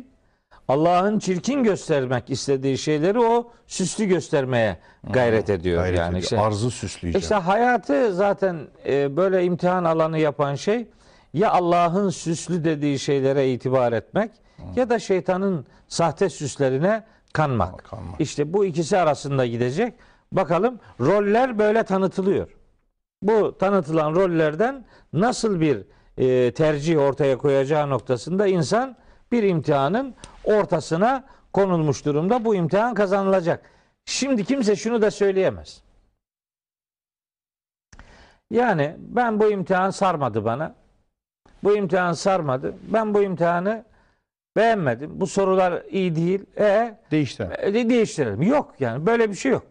[0.69, 4.77] Allah'ın çirkin göstermek istediği şeyleri o süslü göstermeye
[5.11, 5.83] gayret ediyor.
[5.83, 6.23] Gayret yani ediyor.
[6.23, 7.23] işte, Arzı süsleyeceğim.
[7.23, 10.87] işte hayatı zaten e, böyle imtihan alanı yapan şey
[11.35, 14.31] ya Allah'ın süslü dediği şeylere itibar etmek
[14.77, 17.85] ya da şeytanın sahte süslerine kanmak.
[17.85, 18.21] Kanmak.
[18.21, 19.95] İşte bu ikisi arasında gidecek.
[20.33, 22.49] Bakalım roller böyle tanıtılıyor.
[23.23, 25.87] Bu tanıtılan rollerden nasıl bir
[26.19, 28.97] e, tercih ortaya koyacağı noktasında insan
[29.33, 30.15] bir imtihanın
[30.45, 32.45] ortasına konulmuş durumda.
[32.45, 33.71] Bu imtihan kazanılacak.
[34.05, 35.83] Şimdi kimse şunu da söyleyemez.
[38.51, 40.84] Yani ben bu imtihan sarmadı bana.
[41.65, 42.75] Bu imtihan sarmadı.
[42.89, 43.85] Ben bu imtihanı
[44.57, 45.21] beğenmedim.
[45.21, 46.41] Bu sorular iyi değil.
[46.59, 47.51] E Değiştiren.
[47.59, 48.43] e, değiştirelim.
[48.43, 49.63] Yok yani böyle bir şey yok.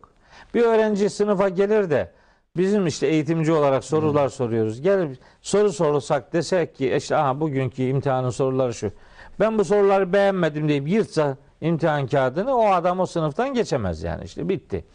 [0.54, 2.12] Bir öğrenci sınıfa gelir de
[2.58, 4.82] bizim işte eğitimci olarak sorular soruyoruz.
[4.82, 8.92] Gel soru sorulsak desek ki işte aha bugünkü imtihanın soruları şu.
[9.40, 14.50] Ben bu soruları beğenmedim deyip yırtsa imtihan kağıdını o adam o sınıftan geçemez yani işte
[14.50, 14.86] bitti.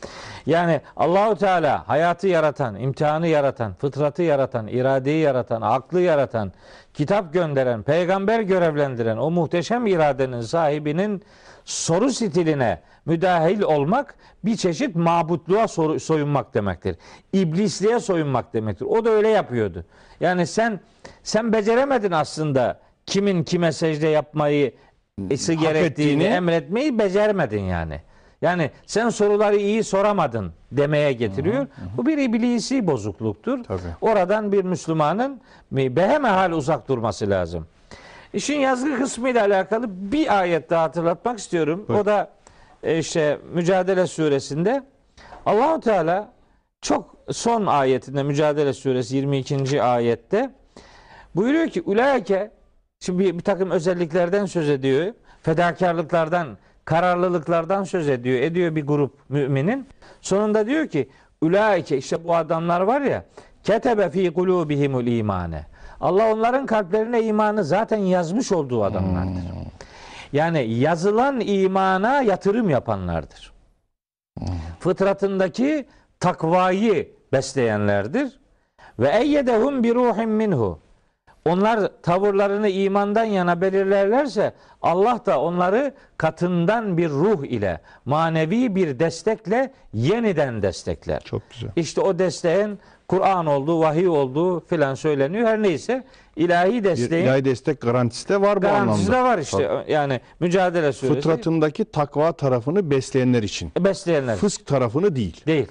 [0.47, 6.53] Yani Allahu Teala hayatı yaratan, imtihanı yaratan, fıtratı yaratan, iradeyi yaratan, aklı yaratan,
[6.95, 11.23] kitap gönderen, peygamber görevlendiren o muhteşem iradenin sahibinin
[11.65, 14.15] soru stiline müdahil olmak
[14.45, 16.97] bir çeşit mabutluğa soyunmak demektir.
[17.33, 18.87] İblisliğe soyunmak demektir.
[18.87, 19.85] O da öyle yapıyordu.
[20.21, 20.81] Yani sen
[21.23, 24.75] sen beceremedin aslında kimin kime secde yapmayı
[25.57, 28.01] Hak gerektiğini emretmeyi beceremedin yani.
[28.43, 31.67] Yani sen soruları iyi soramadın demeye getiriyor.
[31.97, 33.65] Bu bir iblisi bozukluktur.
[33.65, 33.81] Tabii.
[34.01, 35.41] Oradan bir Müslümanın
[35.73, 37.67] behemehal uzak durması lazım.
[38.33, 41.87] İşin yazgı kısmı ile alakalı bir ayet daha hatırlatmak istiyorum.
[42.01, 42.31] O da
[42.83, 44.83] e, işte Mücadele suresinde
[45.47, 46.33] Allahu Teala
[46.81, 49.83] çok son ayetinde Mücadele suresi 22.
[49.83, 50.51] ayette
[51.37, 52.51] buyuruyor ki ulaike
[53.01, 55.15] şimdi bir, bir takım özelliklerden söz ediyor.
[55.43, 58.41] Fedakarlıklardan, kararlılıklardan söz ediyor.
[58.41, 59.87] Ediyor bir grup müminin.
[60.21, 61.09] Sonunda diyor ki
[61.41, 63.25] ulaike işte bu adamlar var ya
[63.65, 65.67] ketebe fi kulubihimul imane.
[66.01, 69.43] Allah onların kalplerine imanı zaten yazmış olduğu adamlardır.
[70.33, 73.53] Yani yazılan imana yatırım yapanlardır.
[74.81, 75.87] Fıtratındaki
[76.21, 78.41] takvayı besleyenlerdir.
[78.99, 80.79] Ve eyyedehum bir ruhin minhu.
[81.45, 89.73] Onlar tavırlarını imandan yana belirlerlerse Allah da onları katından bir ruh ile manevi bir destekle
[89.93, 91.21] yeniden destekler.
[91.25, 91.71] Çok güzel.
[91.77, 92.79] İşte o desteğin
[93.09, 95.49] Kur'an olduğu, vahiy olduğu filan söyleniyor.
[95.49, 96.05] Her neyse
[96.37, 99.13] ilahi Bir desteğin ilahi destek garantisi de var bu garantisi anlamda.
[99.13, 99.85] de var işte.
[99.89, 103.73] Yani mücadele suresi Fıtratındaki takva tarafını besleyenler için.
[103.79, 104.37] besleyenler.
[104.37, 105.45] Fısk tarafını değil.
[105.47, 105.67] Değil.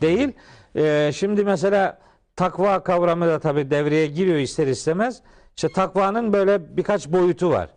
[0.00, 0.32] Değil.
[0.76, 1.98] Ee, şimdi mesela
[2.36, 5.22] takva kavramı da tabii devreye giriyor ister istemez.
[5.56, 7.68] İşte takvanın böyle birkaç boyutu var.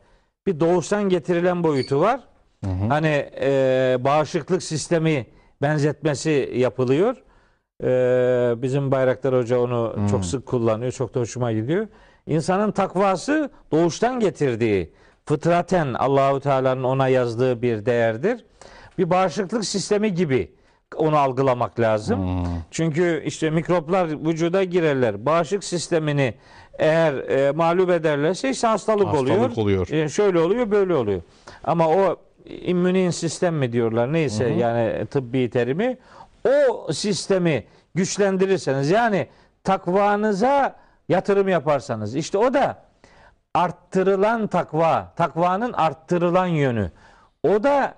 [0.47, 2.19] Bir doğuştan getirilen boyutu var.
[2.89, 5.25] Hani e, bağışıklık sistemi
[5.61, 7.23] benzetmesi yapılıyor.
[7.83, 10.91] Ee, bizim Bayraktar Hoca onu çok sık kullanıyor.
[10.91, 11.87] Çok da hoşuma gidiyor.
[12.27, 14.93] İnsanın takvası doğuştan getirdiği,
[15.25, 18.45] fıtraten Allahu Teala'nın ona yazdığı bir değerdir.
[18.97, 20.51] Bir bağışıklık sistemi gibi
[20.95, 22.43] onu algılamak lazım.
[22.71, 25.25] Çünkü işte mikroplar vücuda girerler.
[25.25, 26.33] Bağışıklık sistemini
[26.79, 29.57] eğer e, mağlup ederlerse işte hastalık, Hastalık oluyor.
[29.57, 29.87] oluyor.
[29.89, 31.21] E, şöyle oluyor, böyle oluyor.
[31.63, 32.15] Ama o
[32.45, 35.97] immün sistem mi diyorlar neyse yani tıbbi terimi
[36.49, 37.63] o sistemi
[37.95, 39.27] güçlendirirseniz yani
[39.63, 40.75] takvanıza
[41.09, 42.83] yatırım yaparsanız işte o da
[43.53, 46.91] arttırılan takva, takvanın arttırılan yönü.
[47.43, 47.95] O da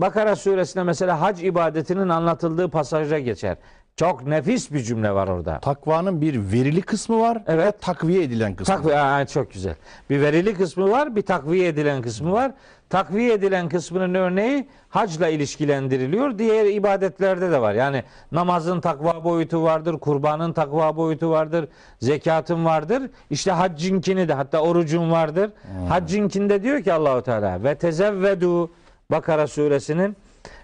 [0.00, 3.56] Bakara suresinde mesela hac ibadetinin anlatıldığı pasajda geçer.
[3.96, 5.58] Çok nefis bir cümle var orada.
[5.60, 7.66] Takvanın bir verili kısmı var Evet.
[7.66, 8.74] ve takviye edilen kısmı.
[8.74, 9.74] Takviye aa, çok güzel.
[10.10, 12.52] Bir verili kısmı var, bir takviye edilen kısmı var.
[12.90, 16.38] Takviye edilen kısmının örneği hacla ilişkilendiriliyor.
[16.38, 17.74] Diğer ibadetlerde de var.
[17.74, 21.68] Yani namazın takva boyutu vardır, kurbanın takva boyutu vardır,
[22.00, 23.02] zekatın vardır.
[23.30, 25.50] İşte haccinkini de hatta orucun vardır.
[25.88, 28.70] Haccinkinde diyor ki Allahu Teala ve tezevvedu
[29.10, 30.16] Bakara suresinin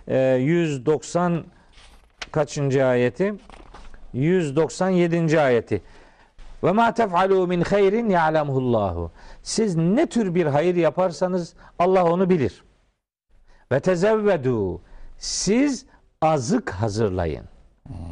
[0.09, 1.45] e, 190
[2.33, 3.35] kaçıncı ayeti?
[4.13, 5.41] 197.
[5.41, 5.83] ayeti.
[6.65, 9.11] Ve ma tef'alu min hayrin ya'lemhullahu.
[9.43, 12.65] Siz ne tür bir hayır yaparsanız Allah onu bilir.
[13.73, 14.81] Ve tezevvedu.
[15.19, 15.87] Siz
[16.23, 17.45] azık hazırlayın.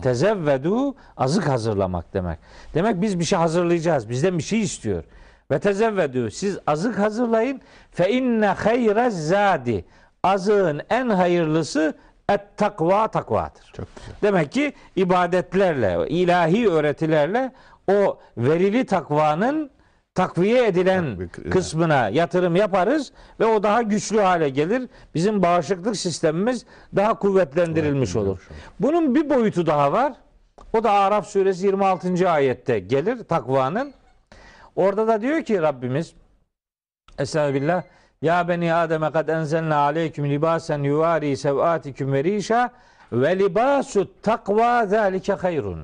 [0.02, 2.38] Tezevvedu azık hazırlamak demek.
[2.74, 4.08] Demek biz bir şey hazırlayacağız.
[4.08, 5.04] Bizden bir şey istiyor.
[5.50, 6.30] Ve tezevvedu.
[6.30, 7.60] Siz azık hazırlayın.
[7.90, 9.84] Fe inne hayre zadi.
[10.24, 11.94] Azığın en hayırlısı
[12.28, 13.72] et takva takvadır.
[13.72, 14.14] Çok güzel.
[14.22, 17.52] Demek ki ibadetlerle, ilahi öğretilerle
[17.88, 19.70] o verili takvanın
[20.14, 24.88] takviye edilen kısmına yatırım yaparız ve o daha güçlü hale gelir.
[25.14, 26.66] Bizim bağışıklık sistemimiz
[26.96, 28.48] daha kuvvetlendirilmiş olur.
[28.80, 30.12] Bunun bir boyutu daha var.
[30.72, 32.30] O da Araf suresi 26.
[32.30, 33.94] ayette gelir takvanın.
[34.76, 36.12] Orada da diyor ki Rabbimiz
[37.18, 37.82] Estağfirullah
[38.22, 42.70] Ya beni Adem'e kad enzelna aleyküm libasen yuvari sevatikum ve rişa
[43.12, 45.80] ve libasu takva zalike hayrun.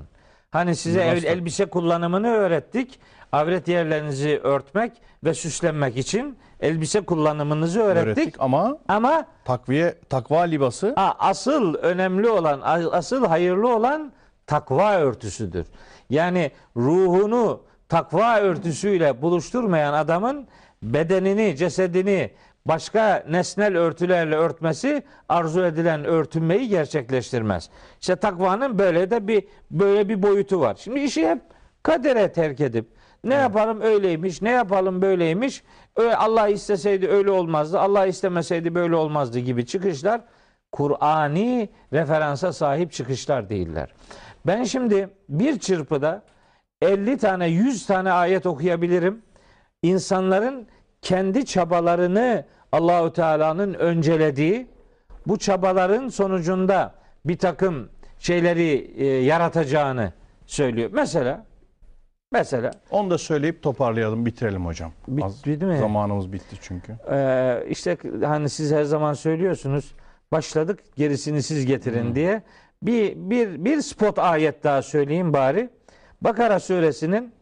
[0.51, 3.01] Hani size el- elbise kullanımını öğrettik.
[3.32, 4.93] Avret yerlerinizi örtmek
[5.24, 8.18] ve süslenmek için elbise kullanımınızı öğrettik.
[8.18, 12.61] Öğrettik ama Ama takviye takva libası Ha, asıl önemli olan,
[12.93, 14.12] asıl hayırlı olan
[14.47, 15.66] takva örtüsüdür.
[16.11, 20.47] Yani ruhunu takva örtüsüyle buluşturmayan adamın
[20.83, 22.31] bedenini, cesedini
[22.66, 27.70] başka nesnel örtülerle örtmesi arzu edilen örtünmeyi gerçekleştirmez.
[28.01, 30.74] İşte takvanın böyle de bir böyle bir boyutu var.
[30.81, 31.43] Şimdi işi hep
[31.83, 32.87] kadere terk edip
[33.24, 35.62] ne yapalım öyleymiş, ne yapalım böyleymiş.
[36.16, 40.20] Allah isteseydi öyle olmazdı, Allah istemeseydi böyle olmazdı gibi çıkışlar
[40.72, 43.95] Kur'ani referansa sahip çıkışlar değiller.
[44.47, 46.22] Ben şimdi bir çırpıda
[46.83, 49.22] 50 tane 100 tane ayet okuyabilirim.
[49.83, 50.66] İnsanların
[51.03, 54.66] kendi çabalarını Allahu Teala'nın öncelediği
[55.26, 60.12] bu çabaların sonucunda bir takım şeyleri e, yaratacağını
[60.47, 60.91] söylüyor.
[60.93, 61.47] Mesela
[62.33, 64.93] mesela onu da söyleyip toparlayalım bitirelim hocam.
[65.22, 65.79] Az- bitti mi?
[65.79, 66.97] Zamanımız bitti çünkü.
[67.11, 69.95] Ee, işte hani siz her zaman söylüyorsunuz
[70.33, 72.43] başladık gerisini siz getirin diye
[72.83, 75.70] bir bir bir spot ayet daha söyleyeyim bari.
[76.20, 77.33] Bakara suresinin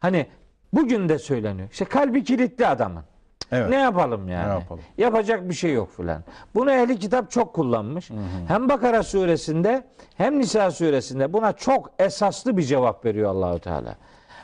[0.00, 0.26] hani
[0.72, 1.68] bugün de söyleniyor.
[1.72, 3.04] İşte kalbi kilitli adamın.
[3.52, 3.70] Evet.
[3.70, 4.48] Ne yapalım yani?
[4.48, 4.82] Ne yapalım?
[4.98, 6.22] Yapacak bir şey yok filan.
[6.54, 8.10] Bunu ehli kitap çok kullanmış.
[8.48, 9.84] Hem Bakara suresinde
[10.16, 13.94] hem Nisa suresinde buna çok esaslı bir cevap veriyor Allahu Teala.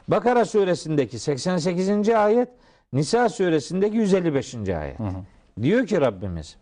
[0.09, 2.09] Bakara suresindeki 88.
[2.09, 2.49] ayet,
[2.93, 4.55] Nisa suresindeki 155.
[4.55, 4.99] ayet.
[5.63, 6.57] Diyor ki Rabbimiz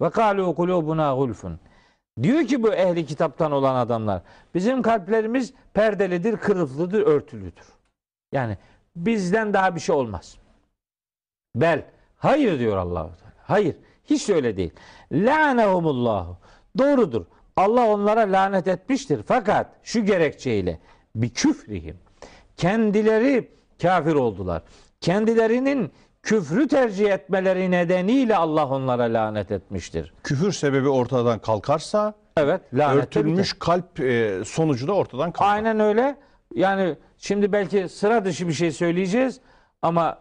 [0.00, 1.58] ve kalu kulubuna gulfun.
[2.22, 4.22] Diyor ki bu ehli kitaptan olan adamlar
[4.54, 7.64] bizim kalplerimiz perdelidir, kırıklıdır, örtülüdür.
[8.32, 8.58] Yani
[8.96, 10.36] bizden daha bir şey olmaz.
[11.54, 11.84] Bel.
[12.16, 13.34] Hayır diyor Allahu Teala.
[13.42, 13.76] Hayır.
[14.04, 14.70] Hiç öyle değil.
[15.12, 16.36] La'nehumullahu.
[16.78, 17.24] Doğrudur.
[17.56, 19.20] Allah onlara lanet etmiştir.
[19.26, 20.78] Fakat şu gerekçeyle
[21.14, 21.98] bir küfrihim.
[22.56, 23.50] Kendileri
[23.82, 24.62] kafir oldular.
[25.00, 25.92] Kendilerinin
[26.22, 30.14] küfrü tercih etmeleri nedeniyle Allah onlara lanet etmiştir.
[30.22, 35.54] Küfür sebebi ortadan kalkarsa Evet, lanet örtülmüş kalp e, sonucu da ortadan kalkar.
[35.54, 36.16] Aynen öyle.
[36.54, 39.40] Yani şimdi belki sıra dışı bir şey söyleyeceğiz
[39.82, 40.18] ama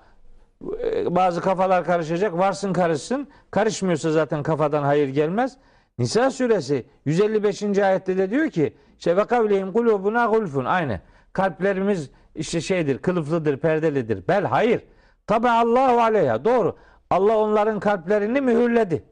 [0.84, 2.38] e, bazı kafalar karışacak.
[2.38, 3.28] Varsın karışsın.
[3.52, 5.58] Karışmıyorsa zaten kafadan hayır gelmez.
[5.98, 7.64] Nisa suresi 155.
[7.64, 10.66] ayette de diyor ki işte ve kavlihim kulubuna gulfun.
[10.66, 11.00] Aynı.
[11.34, 14.28] Kalplerimiz işte şeydir, kılıflıdır, perdelidir.
[14.28, 14.82] Bel hayır.
[15.28, 16.46] Tabi Allahu aleyha.
[16.46, 16.78] Doğru.
[17.10, 19.04] Allah onların kalplerini mühürledi.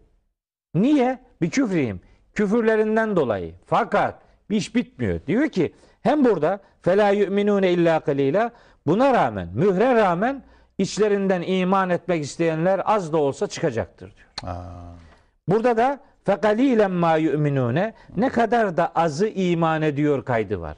[0.75, 1.19] Niye?
[1.41, 2.01] Bir küfriyim.
[2.33, 3.55] Küfürlerinden dolayı.
[3.65, 5.19] Fakat iş bitmiyor.
[5.27, 8.51] Diyor ki hem burada fela yu'minune illa qalila
[8.87, 10.43] buna rağmen mühre rağmen
[10.77, 14.53] içlerinden iman etmek isteyenler az da olsa çıkacaktır diyor.
[14.53, 14.63] Aa,
[15.47, 20.77] Burada da fekalilen ma yu'minune ne kadar da azı iman ediyor kaydı var.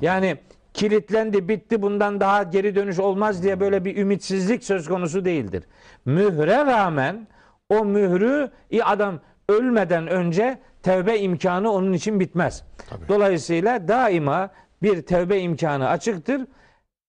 [0.00, 0.36] Yani
[0.74, 5.64] kilitlendi bitti bundan daha geri dönüş olmaz diye böyle bir ümitsizlik söz konusu değildir.
[6.04, 7.26] Mühre rağmen
[7.68, 8.50] o mührü
[8.84, 12.62] adam ölmeden önce tevbe imkanı onun için bitmez.
[13.08, 14.50] Dolayısıyla daima
[14.84, 16.46] bir tevbe imkanı açıktır.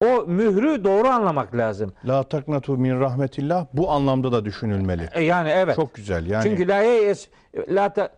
[0.05, 1.93] O mührü doğru anlamak lazım.
[2.05, 5.09] La taknatu min rahmetillah bu anlamda da düşünülmeli.
[5.13, 5.75] E Yani evet.
[5.75, 6.25] Çok güzel.
[6.25, 7.27] Yani Çünkü la yes
[7.69, 8.09] la ta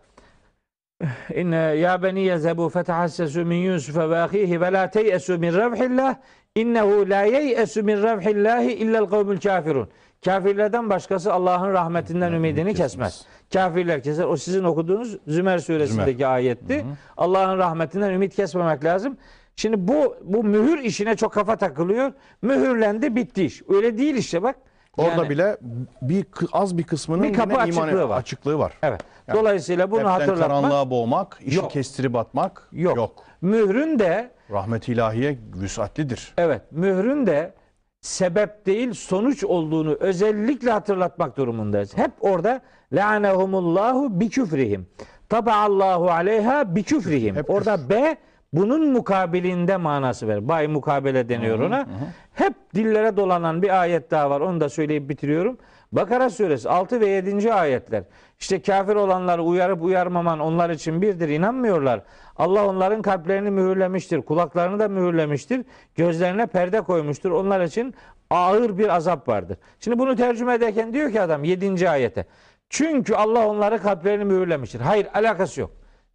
[1.34, 6.14] İnne ya beni yezhebu fetahassesu min Yusuf ve ahihi ve la teyesu min revhillah
[6.54, 9.88] innehu la yeyesu min revhillahi illel kavmül kafirun.
[10.24, 13.26] Kafirlerden başkası Allah'ın rahmetinden ümidini kesmez.
[13.52, 14.24] Kafirler keser.
[14.24, 16.84] O sizin okuduğunuz Zümer suresindeki ayetti.
[17.16, 19.16] Allah'ın rahmetinden ümit kesmemek lazım.
[19.58, 22.12] Şimdi bu bu mühür işine çok kafa takılıyor.
[22.42, 23.62] Mühürlendi bitti iş.
[23.68, 24.56] Öyle değil işte bak.
[24.96, 25.56] orada Yani- bile
[26.02, 28.18] bir az bir kısmının Bir kapı yine iman- açıklığı var.
[28.18, 28.72] açıklığı var.
[28.82, 29.00] Evet.
[29.28, 31.70] Yani Dolayısıyla bunu hatırlatmak karanlığa boğmak, işi Yok.
[31.70, 32.96] kestirip atmak yok.
[32.96, 33.24] yok.
[33.40, 36.34] Mührün de Rahmet ilahiye vüsatlidir.
[36.38, 37.54] evet mührün de
[38.00, 41.96] sebep değil sonuç olduğunu özellikle hatırlatmak durumundayız.
[41.96, 42.60] Hep orada
[42.92, 44.86] lanehumullahu bi küfrihim.
[45.32, 47.36] Allahu aleyha bi küfrihim.
[47.48, 48.16] Orada B
[48.52, 50.48] bunun mukabilinde manası ver.
[50.48, 51.86] Bay mukabele deniyor ona.
[52.34, 54.40] Hep dillere dolanan bir ayet daha var.
[54.40, 55.58] Onu da söyleyip bitiriyorum.
[55.92, 57.52] Bakara suresi 6 ve 7.
[57.54, 58.02] ayetler.
[58.40, 61.28] İşte kafir olanları uyarıp uyarmaman onlar için birdir.
[61.28, 62.00] inanmıyorlar.
[62.36, 64.22] Allah onların kalplerini mühürlemiştir.
[64.22, 65.64] Kulaklarını da mühürlemiştir.
[65.94, 67.30] Gözlerine perde koymuştur.
[67.30, 67.94] Onlar için
[68.30, 69.58] ağır bir azap vardır.
[69.80, 71.90] Şimdi bunu tercüme ederken diyor ki adam 7.
[71.90, 72.26] ayete.
[72.70, 74.80] Çünkü Allah onları kalplerini mühürlemiştir.
[74.80, 75.70] Hayır alakası yok.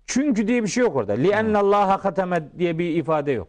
[0.07, 1.14] Çünkü diye bir şey yok orada.
[1.14, 3.49] لِأَنَّ اللّٰهَ kateme diye bir ifade yok.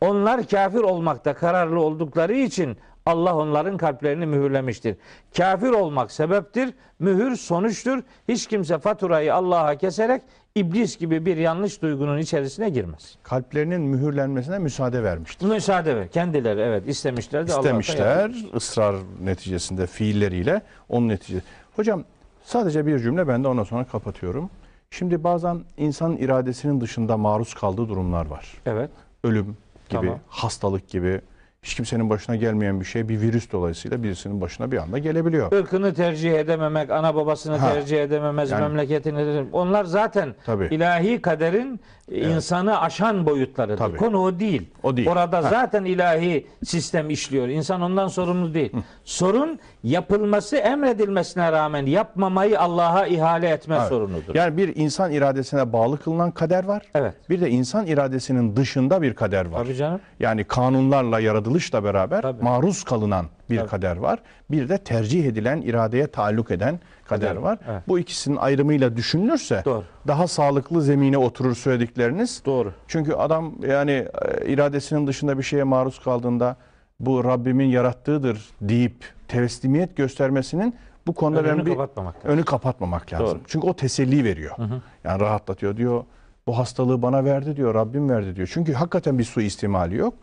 [0.00, 2.76] Onlar kafir olmakta kararlı oldukları için
[3.06, 4.96] Allah onların kalplerini mühürlemiştir.
[5.36, 8.02] Kafir olmak sebeptir, mühür sonuçtur.
[8.28, 10.22] Hiç kimse faturayı Allah'a keserek
[10.54, 13.18] iblis gibi bir yanlış duygunun içerisine girmez.
[13.22, 15.46] Kalplerinin mühürlenmesine müsaade vermiştir.
[15.46, 16.08] Müsaade ver.
[16.08, 18.44] Kendileri evet istemişler de Allah da İstemişler yapmış.
[18.54, 21.44] ısrar neticesinde fiilleriyle onun neticesi.
[21.76, 22.04] Hocam
[22.44, 24.50] sadece bir cümle ben de ondan sonra kapatıyorum.
[24.93, 28.53] Şimdi bazen insanın iradesinin dışında maruz kaldığı durumlar var.
[28.65, 28.89] Evet.
[29.23, 29.55] Ölüm gibi,
[29.89, 30.19] Tamam.
[30.27, 31.21] hastalık gibi,
[31.63, 35.51] hiç kimsenin başına gelmeyen bir şey bir virüs dolayısıyla birisinin başına bir anda gelebiliyor.
[35.51, 37.73] Irkını tercih edememek, ana babasını Ha.
[37.73, 40.65] tercih edememez, Yani- memleketini onlar zaten Tabii.
[40.71, 41.79] ilahi kaderin
[42.11, 43.77] insanı aşan boyutlarıdır.
[43.77, 43.97] Tabii.
[43.97, 44.69] Konu o değil.
[44.83, 45.09] O değil.
[45.09, 45.41] Orada Ha.
[45.41, 47.47] zaten ilahi sistem işliyor.
[47.47, 48.71] İnsan ondan sorumlu değil.
[49.03, 53.87] Sorun yapılması emredilmesine rağmen yapmamayı Allah'a ihale etme Evet.
[53.89, 54.35] sorunudur.
[54.35, 56.81] Yani bir insan iradesine bağlı kılınan kader var.
[56.95, 57.13] Evet.
[57.29, 59.63] Bir de insan iradesinin dışında bir kader var.
[59.63, 59.99] Tabii canım.
[60.19, 62.43] Yani kanunlarla, yaratılışla beraber Tabii.
[62.43, 63.69] maruz kalınan bir Tabii.
[63.69, 64.19] kader var.
[64.51, 66.79] Bir de tercih edilen, iradeye taalluk eden
[67.15, 67.81] kader var, evet.
[67.87, 69.83] Bu ikisinin ayrımıyla düşünülürse Doğru.
[70.07, 72.41] daha sağlıklı zemine oturur söyledikleriniz.
[72.45, 72.73] Doğru.
[72.87, 76.55] Çünkü adam yani e, iradesinin dışında bir şeye maruz kaldığında
[76.99, 80.75] bu Rabbimin yarattığıdır deyip teslimiyet göstermesinin
[81.07, 82.29] bu konuda Önünü ben bir kapatmamak lazım.
[82.29, 83.27] önü kapatmamak lazım.
[83.27, 83.39] Doğru.
[83.47, 84.55] Çünkü o teselli veriyor.
[85.03, 86.03] Yani rahatlatıyor diyor.
[86.47, 87.73] Bu hastalığı bana verdi diyor.
[87.75, 88.49] Rabbim verdi diyor.
[88.53, 90.13] Çünkü hakikaten bir su istimali yok.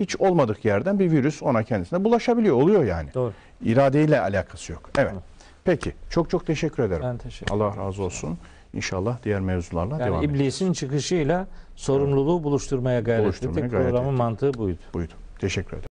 [0.00, 2.56] Hiç olmadık yerden bir virüs ona kendisine bulaşabiliyor.
[2.56, 3.14] Oluyor yani.
[3.14, 3.32] Doğru.
[3.64, 4.90] İradeyle alakası yok.
[4.98, 5.12] Evet.
[5.66, 5.92] Peki.
[6.10, 7.02] Çok çok teşekkür ederim.
[7.02, 8.38] Ben teşekkür Allah razı olsun.
[8.74, 10.40] İnşallah diğer mevzularla Yani devam edeceğiz.
[10.40, 11.46] iblisin çıkışıyla
[11.76, 13.70] sorumluluğu buluşturmaya gayret Buluşturmaya ettik.
[13.72, 14.18] gayret Programın ettik.
[14.18, 14.78] mantığı buydu.
[14.94, 15.12] Buydu.
[15.38, 15.82] Teşekkür ederim.